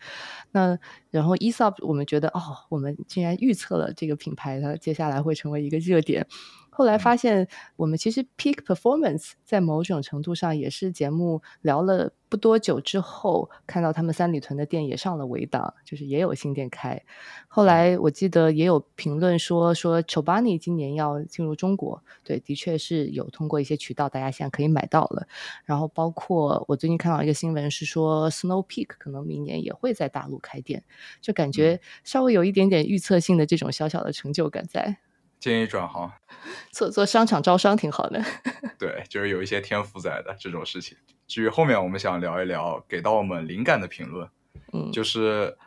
[0.53, 0.79] 那
[1.11, 6.29] 然后 ESOP 我们觉得哦，我们竟然预测了这个品牌它接下来会成为一个热点。
[6.75, 7.47] 后来发现，
[7.77, 16.99] 我们其实 peak performance 在某种程度上也是节目聊了不多久之后，看到他们三里屯的店也上了围档，就是也有新店开。
[17.47, 25.29] 后来我记得也有评论说，说 Chobani 今年要进入中国，对，的确是有通过一些渠道，大家现在可以买到了。
[25.67, 30.83] 然后包括我最近看到一个新闻是说，Snow Peak 可能明年也会在大陆开店，
[31.21, 34.97] 就感觉稍微有一点点预测性的这种小小的成就感在。
[35.43, 36.13] 建议转行，
[36.71, 38.25] 做做商场招商挺好的。
[38.79, 40.97] 对，就是有一些天赋在的这种事情。
[41.27, 44.29] 至于后面我们想聊一聊给到我们灵感的评论，
[44.73, 45.59] 嗯，就是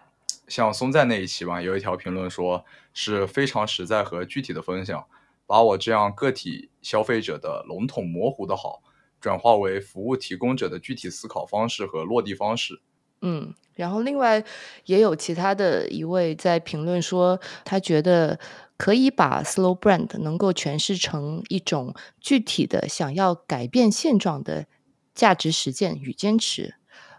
[0.48, 2.64] 像松赞那一期吧，有一条评论说
[2.94, 5.06] 是非常实在和具体的分享，
[5.46, 8.82] 把我这样个体消费者的笼统模糊的好，
[9.20, 12.80] 转化为服务提供者的具体思考方式和落地方式。
[13.22, 14.42] 嗯，然后另外
[14.86, 18.40] 也有其他的一位在评论说，他觉得。
[18.78, 24.66] 可以把 slow brand 能够诠释成一种具体的想要改变现状的
[25.14, 26.76] 价值实践与坚持，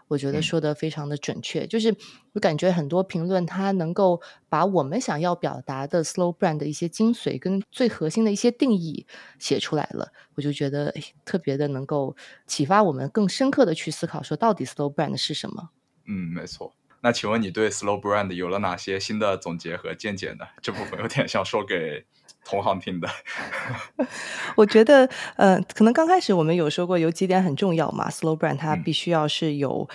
[0.07, 1.65] 我觉得说的非常的准确。
[1.65, 1.95] 就是
[2.33, 9.07] 我感觉很多评论它能够把我们想要表达的 slow brand 的一些精髓跟最核心的一些定义
[9.39, 10.93] 写出来了，我就觉得
[11.25, 15.69] 特别的能够启发我们更深刻的去思考，说到底 slow brand 是什么？
[16.05, 16.71] 嗯，没错。
[17.01, 20.45] 那请问你对 Slow Brand 有了哪些新的总结和见解呢？
[20.61, 22.05] 这部分有点像说给
[22.43, 23.07] 同行听的。
[24.57, 29.87] 我觉得，呃，可能刚开始我们有说过有几点很重要嘛，Slow Brand 它必须要是有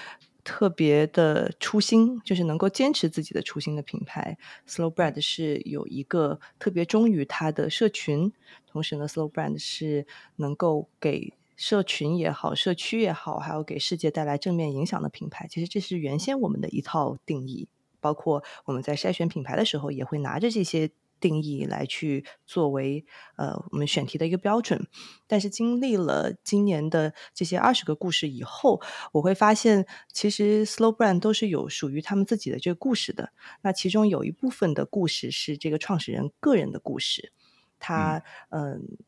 [0.45, 4.39] 特别的初心，就是能够坚持自己的初心的品牌。
[4.69, 8.33] Slow Brand 是有一个特别忠于它的社群，
[8.71, 11.35] 同时呢，Slow Brand 是能够给。
[11.63, 17.69] 社群也好，社区也好，还有给世界带来正面影响的品牌，其实这是原先我们的一套定义。
[18.01, 20.91] 包括我们在筛选品牌的时候，也会拿着这些
[21.21, 23.07] 定义来去作为
[23.37, 24.89] 呃我们选题的一个标准。
[25.29, 28.83] 但是经历了今年的这些二十个故事以后，
[29.13, 33.31] 我会发现，其实 Slow Brand 都是有属于他们自己的这个故事的。
[33.63, 37.33] 那其中有一部分的故事是这个创始人个人的故事，
[37.79, 38.99] 他嗯。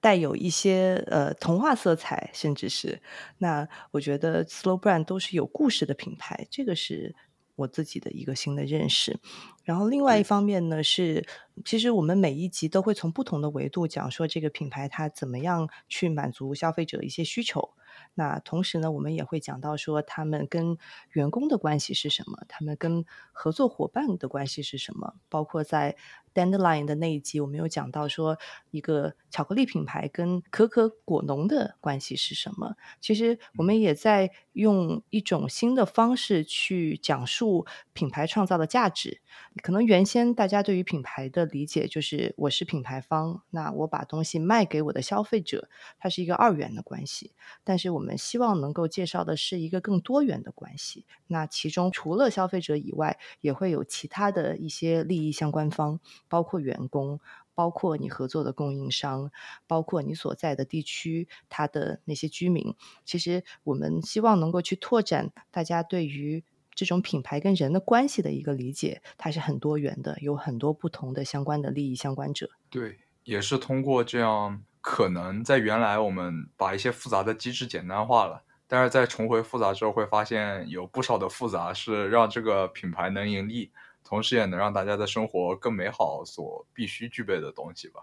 [0.00, 3.02] 带有一些呃童话色彩，甚至是
[3.38, 7.14] 那我觉得 Slow Brand 都是有故事的品牌，这个是
[7.54, 9.20] 我自己的一个新的认识。
[9.62, 11.26] 然后另外一方面呢，是
[11.66, 17.74] 其实我们每一集都会从不同的维度讲说这个品牌它怎么样去满足消费者一些需求。
[18.14, 20.78] 那同时呢，我们也会讲到说他们跟
[21.10, 25.96] 员工的关系是什么，他们跟合作伙伴的关系是什么，包括在。
[26.34, 28.38] Dandelion 的那一集，我们有讲到说，
[28.70, 32.76] 一个巧克力品牌跟可可果农的关系是什么？
[33.00, 39.20] 其实我们也在用一种新的方式去讲述品牌创造的价值。
[39.62, 45.68] 可能原先大家对于品牌的理解就是，我是品牌方，那我把东西卖给我的消费者，
[45.98, 47.32] 它是一个二元的关系。
[47.64, 51.04] 但是我们希望能够介绍的是一个更多元的关系。
[51.26, 56.00] 那其中除了消费者以外，也会有其他的一些利益相关方。
[56.30, 57.20] 包括员工，
[57.54, 59.30] 包括你合作的供应商，
[59.66, 62.74] 包括你所在的地区，它的那些居民。
[63.04, 72.48] 其实我们希望能够去拓展大家对于这种品牌跟人的关系的一个理解，它是很多元的，有很多不同的相关的利益相关者。
[72.70, 83.72] 对，也是通过这样，可能在原来我们把一些复杂的机制简单化了，但是在重回复杂之后，会发现有不少的复杂是让这个品牌能盈利。
[84.10, 88.00] 同时也能让大家的生活更美好，所必须具备的东西吧。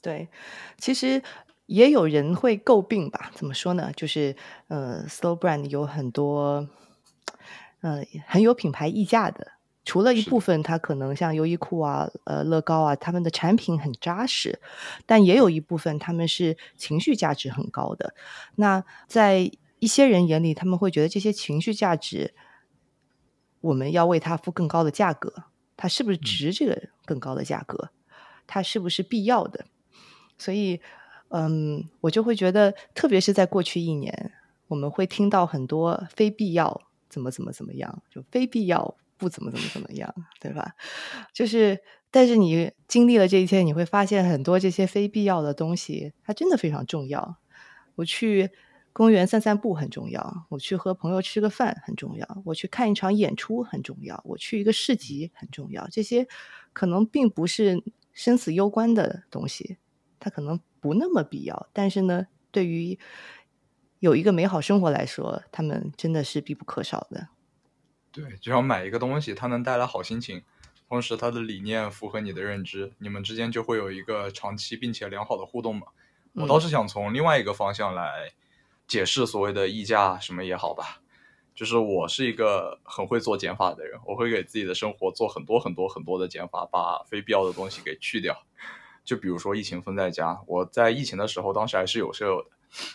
[0.00, 0.28] 对，
[0.78, 1.22] 其实
[1.66, 3.30] 也有人会诟病吧？
[3.34, 3.92] 怎么说呢？
[3.94, 4.34] 就是
[4.68, 6.66] 呃，Slow Brand 有很多
[7.82, 9.52] 呃很有品牌溢价的，
[9.84, 14.58] 除了一部分，它可能像优衣库啊、呃乐高啊，他们的产品很扎实，
[15.04, 18.14] 但也有一部分他们是情绪价值很高的。
[18.56, 19.50] 那在
[19.80, 22.34] 一些人眼里，他们会觉得这些情绪价值。
[23.62, 25.44] 我们要为它付更高的价格，
[25.76, 27.88] 它是不是值这个更高的价格？
[28.46, 29.64] 它是不是必要的？
[30.36, 30.80] 所以，
[31.28, 34.32] 嗯，我就会觉得，特别是在过去一年，
[34.68, 40.74] 我们会听到很多非必要怎么怎么怎么样，就非必要不怎么怎么怎么样，对吧？
[41.32, 47.36] 就是，但是你经历了这一切，你会发现很多这些非必要的东西，它真的非常重要。
[47.94, 48.50] 我去。
[48.92, 55.88] 公园散散步很重要，我去和朋友吃个饭很重要，我去看一场演出很重要，我去一个市集很重要。
[55.88, 56.28] 这些
[56.72, 57.82] 可能并不是
[58.12, 59.78] 生死攸关的东西，
[60.20, 61.68] 它可能不那么必要。
[61.72, 62.98] 但是呢，对于
[63.98, 67.28] 有一个美好生活来说，他们真的是必不可少的。
[68.10, 70.42] 对，就像买一个东西，它能带来好心情，
[70.86, 75.86] 同时它的理念符合你的认知，你们之间就会有一个长期并且良好的互动嘛。
[76.34, 78.32] 我倒是想从另外一个方向来
[78.86, 81.00] 解释所谓的溢价什么也好吧。
[81.54, 88.34] 就是我是一个很会做减法的人，我会给自己的生活做很多很多很多的减法，把非必要的东西给去掉。
[89.04, 92.48] 就比如说疫情封在家，我在疫情的时候，当时还是有舍友的，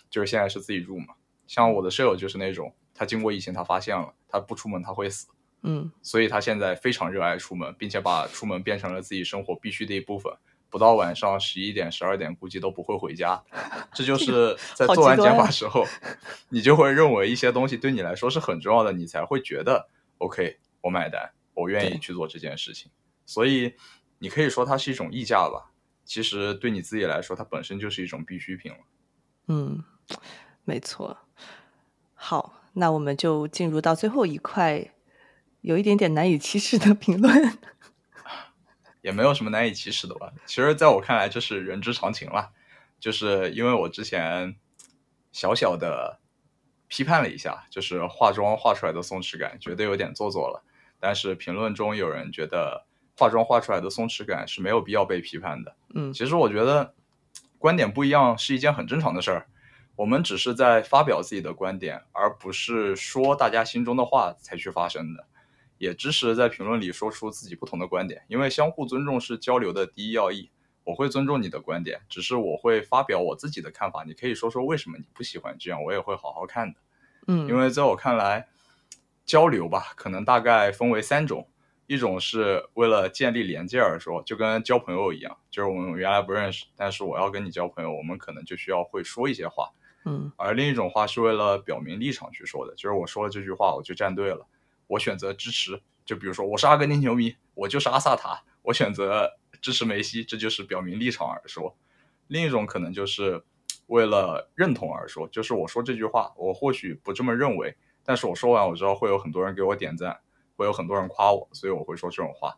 [0.09, 1.13] 就是现在是自己住嘛。
[1.45, 5.27] 像我的舍友就是那种，他经过疫情，他发现了他不出门他会死，
[5.61, 10.33] 嗯，所以他现在非常热爱出门，并且把出门变成了自己生活必须的一部分。
[10.69, 13.41] 不到晚上十一点、十二点，估计都不会回家。
[13.93, 15.85] 这就是在做完减法时候，
[16.49, 22.91] 你就会认为一些东西对你来说是很重要的，你才会觉得 OK，我买单，我愿意去做这件事情。
[23.25, 23.73] 所以
[24.19, 25.71] 你可以说它是一种溢价吧。
[26.05, 28.77] 其实对你自己来说，它本身就是一种必需品了。
[29.47, 29.83] 嗯，
[30.63, 31.17] 没错。
[32.13, 34.93] 好，那我们就进入到最后一块，
[35.61, 37.57] 有一点点难以启齿的评论。
[39.07, 40.33] 也没有什么难以启齿的吧。
[40.45, 42.51] 其实，在我看来，这是人之常情了。
[42.99, 44.53] 就是因为我之前
[45.31, 46.19] 小小的
[46.89, 50.61] 批判了一下，就是化妆画出来的松弛感，觉得有点做作了。
[50.99, 52.85] 但是评论中有人觉得
[53.17, 55.73] 化妆画出来的松弛感是没有必要被批判的。
[55.95, 56.93] 嗯，其实我觉得
[57.57, 59.47] 观点不一样是一件很正常的事儿。
[59.95, 65.25] 我们只是在发表自己的观点，而不是说大家心中的话才去发声的。
[65.77, 70.49] 也支持在评论里说出自己不同的观点，因为相互尊重是交流的第一要义。
[70.83, 74.05] 我会尊重你的观点，只是我会发表我自己的看法。
[74.05, 76.79] 你可以说说为什么你不喜欢这样，我也会好好看的。
[77.27, 78.47] 嗯，因为在我看来，
[79.25, 81.45] 交流吧，可能大概分为三种：
[81.87, 89.69] 一种是为了建立连接而说，就跟交朋友一样，就是我们原来不认识，但是我要跟你交朋友，我们可能就需要会说一些话。
[90.05, 94.47] 嗯，而另一种话是为了表明立场去说的，就是我说了这句话，我就站队了。
[94.87, 99.29] 我选择支持，就比如说我是阿根廷球迷，我就是阿萨塔，我选择
[99.61, 101.75] 支持梅西，这就是表明立场而说。
[102.27, 103.43] 另一种可能就是
[103.87, 110.19] 为了认同而说，就是我说这句话，我或许不这么认为，但是我说完我知道会有很多人给我点赞，
[110.55, 112.57] 会有很多人夸我，所以我会说这种话。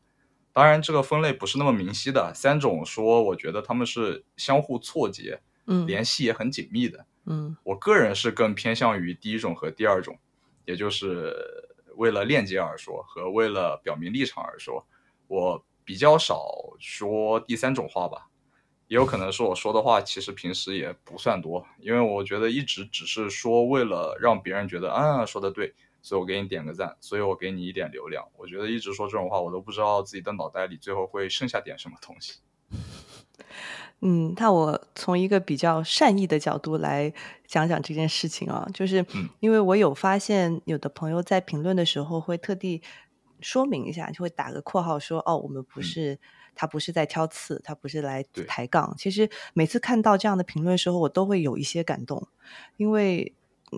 [0.54, 7.06] 当然，这个分类不是那么明晰的，三种说，我觉得他们是相互错节，嗯，联系也很紧密的。
[7.26, 10.20] 嗯，我个人是更偏向于第一种和第二种，
[10.66, 11.66] 也就是。
[12.00, 14.88] 为了链接而说和为了表明立场而说，
[15.28, 16.42] 我比较少
[16.80, 18.30] 说第三种话吧，
[18.88, 28.26] 也有可能是我说的话其实平时也不算多，因为我觉得一直只是说为了让别人觉得啊说的对，所以我给你点个赞，所以我给你一点流量。
[28.38, 32.40] 我觉得一直说这种话，我都不知道自己的脑袋里最后会剩下点什么东西。
[34.02, 37.14] 嗯，那我从一个比较善意的角度来
[37.48, 39.06] 讲讲这件事情啊，就是
[39.40, 42.82] 因为我有发现，有的朋友在评论的时候会特地
[43.42, 46.18] 说明一下，就会打个括号说：“哦，我们不是
[46.56, 52.28] 他不是在挑刺，他不是来抬杠。”其实每次看到这样的评论的时候，我都会有一些感动，
[52.78, 53.34] 因为。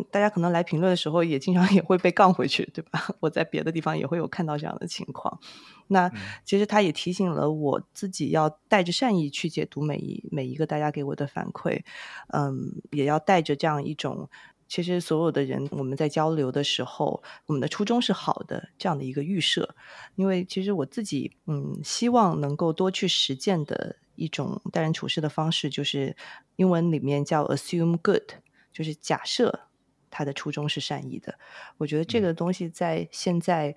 [0.10, 3.08] 大家可能来评论的时候，也经常 也会被杠回去，对吧？
[3.20, 5.40] 我在别的地方也会有看到这样的情况。
[5.88, 6.10] 那
[6.46, 11.82] 其实他也提醒了我自己，要带着善意去解读每一每一个大家给我的反馈。
[12.30, 14.30] 嗯，也要带着这样一种，
[14.68, 19.76] 其实所有的人我们在交流的时候，我们的初衷是好的这样的一个预设。
[20.16, 26.16] 因为其实我自己，嗯，希望能够多去实践的一种待人处事的方式，就是
[26.56, 28.32] 英文里面叫 assume good，
[28.72, 29.68] 就是假设。
[30.12, 31.40] 他的初衷是善意的，
[31.78, 33.76] 我觉得这个东西在现在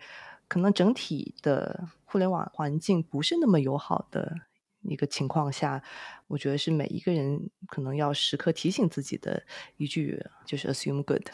[0.49, 4.41] 可能整体的互联网环境不是那么友好的
[4.83, 5.83] 一个情况下，
[6.27, 9.43] 我觉得是每一个人可能要时刻提醒自己的
[9.79, 11.27] 一句，就是 assume good。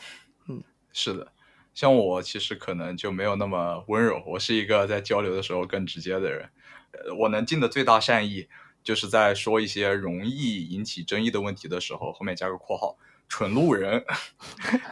[0.46, 1.32] 嗯，是的，
[1.74, 6.48] 像我其实可能就没有那么温柔，我是一个在交流的时候更直接的人。
[6.92, 8.48] 呃，我能尽的最大善意，
[8.82, 12.96] 就是在说一些容易引起争议的问题的时候，后面加个括号。
[13.30, 14.04] 纯路人，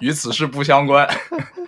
[0.00, 1.06] 与此事不相关。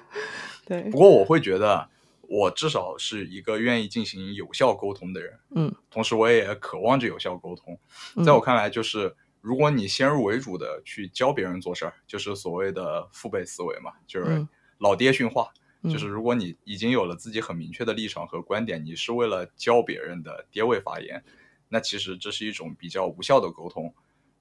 [0.64, 1.90] 对，不过我会觉得，
[2.22, 5.38] 我至少是一个愿意进行有效沟通的人。
[5.56, 7.78] 嗯，同时我也渴望着有效沟通。
[8.24, 14.46] 在我看来，就是如果你先入为主的去教别人做事儿，就是所谓的父辈思维嘛，就是
[14.78, 15.50] 老爹训话。
[15.84, 21.24] 就是如果你已经有了自己很明确的立场和观点，你是为了教别人的爹位发言，
[21.68, 23.92] 那其实这是一种比较无效的沟通。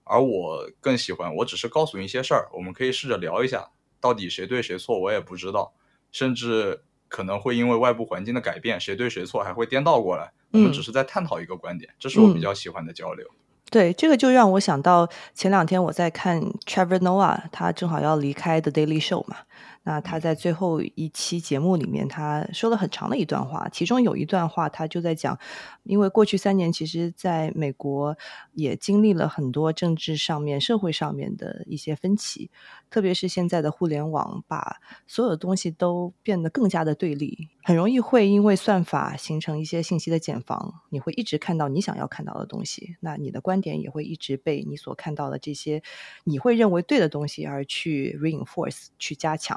[0.09, 3.69] 而我更喜欢，我只是告诉你一些事儿，我们可以试着聊一下，
[4.01, 5.71] 到底谁对谁错，我也不知道，
[6.11, 10.31] 甚至可能会因为外部环境的改变，谁对谁错还会颠倒过来。
[10.51, 13.27] 我们只是在探讨一个观点，这是我比较喜欢的交流。
[13.69, 19.37] 对，这个就让我想到前两天我在看 Trevor Noah，他正好要离开 The Daily Show 嘛。
[19.83, 25.39] 那他在最后一期节目里面，他说了很长的一段话，其中有一段话，他就在讲，
[25.83, 28.17] 因为过去三年，其实在美国
[28.53, 32.51] 也经历了很多政治上面、社会上面的一些分歧，
[32.89, 45.81] 特别是现在的互联网，把所有的东西都变得更加的对立，很容易会因为算法形成一些信息的茧房，你会一直看到你想要看到的东西，那你的观点也会一直被你所看到的这些
[46.25, 49.48] 你会认为对的东西而去 reinforce 去加强。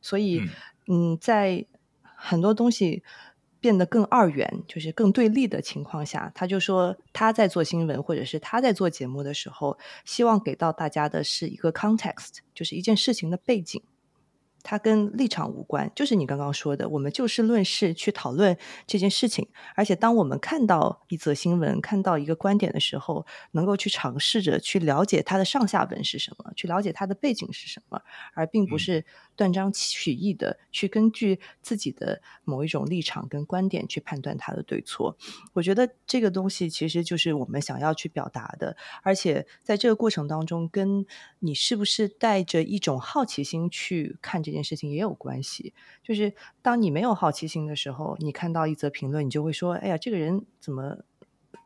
[0.00, 0.42] 所以，
[0.88, 1.64] 嗯，在
[2.16, 3.02] 很多东西
[3.60, 13.82] 变得更二元，就是更对立的情况下，他就说他在做新闻或者是他在做节目的时候，希望给到大家的是一个 context，就是一件事情的背景。
[14.62, 18.56] 它跟立场无关，就是你刚刚说的，我们就事论事去讨论
[18.86, 19.48] 这件事情。
[19.74, 28.00] 而且，当我们看到一则新闻、看到一个观点的时候，能够去尝试着去了解它的上下文是什么，去了解它的背景是什么，
[28.34, 29.04] 而并不是
[29.42, 35.16] 断章取义的去根据自己的某一种立场跟观点去判断它的对错。
[35.54, 41.06] 我觉得这个东西其实就是我们想要去表达的，而且在这个过程当中，跟
[41.38, 44.42] 你是不是带着一种好奇心去看。
[44.42, 45.72] 这件事情也有关系，
[46.02, 51.04] 就是当你没有好奇心的时候，你看到一则评论，你就会说：“哎呀，这个人怎么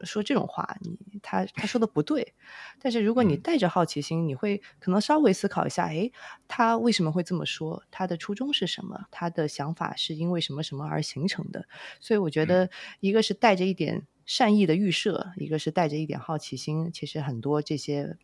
[0.01, 0.77] 说这种话？
[0.81, 2.35] 你他他说的不对。”
[2.81, 6.13] 但是如果你带着好奇心，你会可能稍微思考一下：“诶，
[6.49, 7.83] 他为什么会这么说？
[7.91, 9.07] 他的初衷是什么？
[9.11, 11.67] 他的想法是因为什么什么而形成的？”
[12.01, 12.71] 所以我觉得，
[13.01, 18.17] 一个是带着一点善意的预设，一个是带着一点好奇心，其实很多这些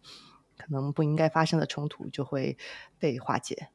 [0.59, 2.57] 可能不应该发生的冲突就会
[2.99, 3.69] 被化解。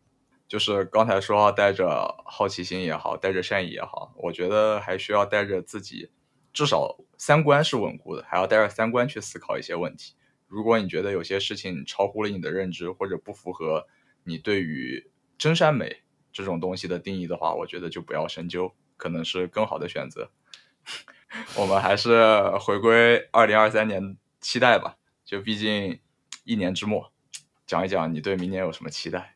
[0.48, 6.10] 就是刚才说带着好奇心也好，带着善意也好，我觉得还需要带着自己，
[6.58, 10.16] 至少三观是稳固的，还要带着三观去思考一些问题。
[10.47, 13.86] 如果你觉得有些事情超乎了你的认知，或者不符合
[14.24, 15.97] 你对于真善美
[16.34, 20.32] 这种东西的定义的话，我觉得就不要深究，可能是更好的选择。
[21.58, 25.99] 我们还是回归二零二三年期待吧，就毕竟
[26.43, 27.12] 一年之末，
[27.68, 29.36] 讲一讲你对明年有什么期待。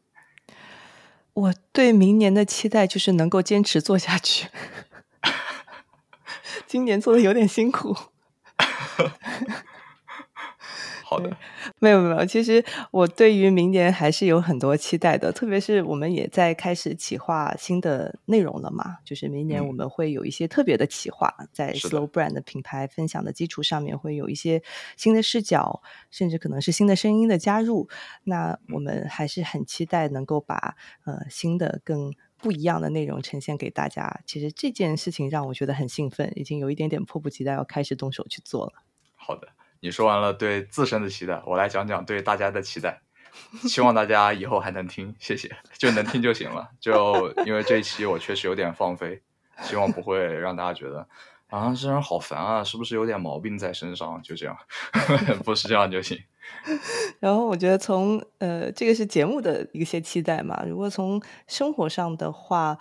[1.34, 4.48] 我对明年的期待就是能够坚持做下去。
[6.72, 7.94] 今年做的有点辛苦。
[11.04, 11.36] 好的，
[11.80, 24.64] 没有没有，其实我对于明年还是有很多期待的，特别是我们也在开始企划新的内容了嘛，就是明年我们会有一些特别的企划，在 Slow Brand 的品牌分享的基础上面，会有一些
[24.96, 27.90] 新的视角，甚至可能是新的声音的加入。
[28.24, 34.22] 那我们还是很期待能够把呃新的更不一样的内容呈现给大家。
[34.26, 38.74] 其实这件事情让我觉得很兴奋，已经有一点点迫不及待要开始动手去做了。
[39.16, 39.48] 好的。
[39.84, 43.02] 你说完了对自身的期待，我来讲讲对大家的期待。
[43.64, 46.70] 希望大家以后还能听，谢谢，就能听就行了。
[46.80, 49.20] 就因为这一期我确实有点放飞，
[49.64, 51.08] 希望不会让大家觉得
[51.52, 54.20] 啊这人好烦啊，是不是有点毛病在身上？
[54.24, 54.58] 就这样，
[55.46, 56.18] 不是这样就行。
[57.22, 62.80] 然后我觉得从呃这个是节目的一些期待嘛，如果从生活上的话。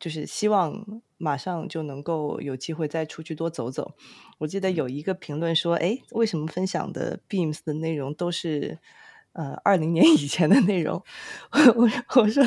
[0.00, 0.82] 就是希望
[1.18, 3.92] 马上就能够有机会再出去多走走。
[4.38, 8.78] 我记得有一个评论说：“哎，为什么分享的 Beams 的内容都是
[9.32, 11.02] 呃二零年以前的内容？”
[11.76, 11.88] 我
[12.20, 12.42] 我说：“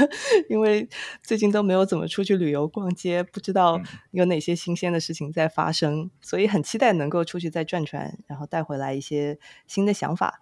[0.50, 0.88] 因为
[1.22, 3.82] 最近都没有怎么出去旅游逛街，不知道
[4.12, 10.40] 有哪些新鲜的事情在发生，所以很期待能够出去再转转，然后带回来一些新的想法。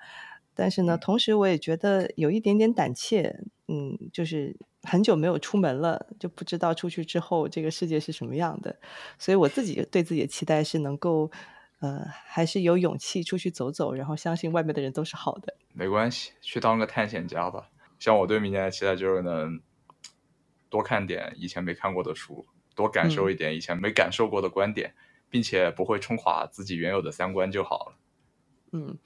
[0.54, 8.76] 但是呢，同时我也觉得有一点点胆怯，嗯，就是。”很久没有出门了，就不知道出去之后这个世界是什么样的。
[9.20, 11.30] 所以我自己对自己的期待是能够，
[11.82, 15.54] 呃，还是有勇气出去走走，然后相信外面的人都是好的。
[15.74, 17.70] 没关系，去当个探险家吧。
[18.00, 19.60] 像我对明年的期待就是能
[20.70, 24.94] 多看点以前没看过的书，多感受一点以前没感受过的观点，
[25.30, 27.96] 并且不会冲垮自己原有的三观就好了。
[28.72, 28.98] 嗯。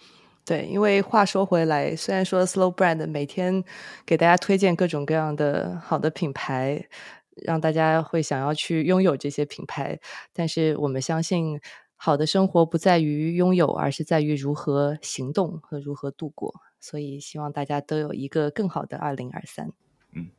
[0.47, 3.63] 对，因为话说回来，虽然说 Slow Brand 每天
[4.05, 6.87] 给大家推荐各种各样的好的品牌，
[7.35, 9.99] 让大家会想要去拥有这些品牌，
[10.33, 11.59] 但是我们相信，
[12.05, 16.53] 好的生活不在于拥有，而是在于如何行动和如何度过。
[16.79, 19.71] 所以，希望大家都有一个更好的二零二三。
[20.11, 20.29] 嗯，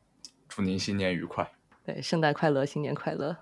[0.47, 1.51] 祝您新年愉快。
[1.83, 3.35] 对，圣诞快乐，新年快乐。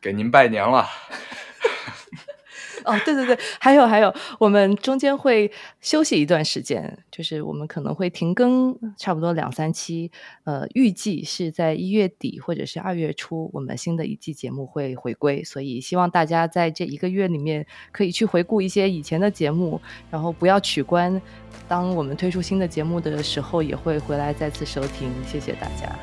[0.00, 0.86] 给您拜年了。
[2.84, 5.50] 哦，对对对，还有还有，我们中间会
[5.80, 10.10] 休息一段时间，就是我们可能会停更差不多两三期，
[10.44, 21.20] 呃，预计是在一月底或者是二月初，我们新的一季节目会回归，所以希望大家在这一个月里面可以去回顾一些以前的节目，然后不要取关，
[21.66, 25.94] 当我们推出新的节目的时候，也会回来再次收听，谢谢大家。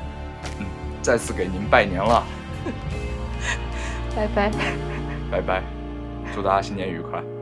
[0.58, 0.66] 嗯，
[1.02, 2.24] 再次给您拜年了，
[4.14, 4.52] 拜拜，
[5.30, 5.73] 拜拜。
[6.34, 7.33] 祝大家新年愉快！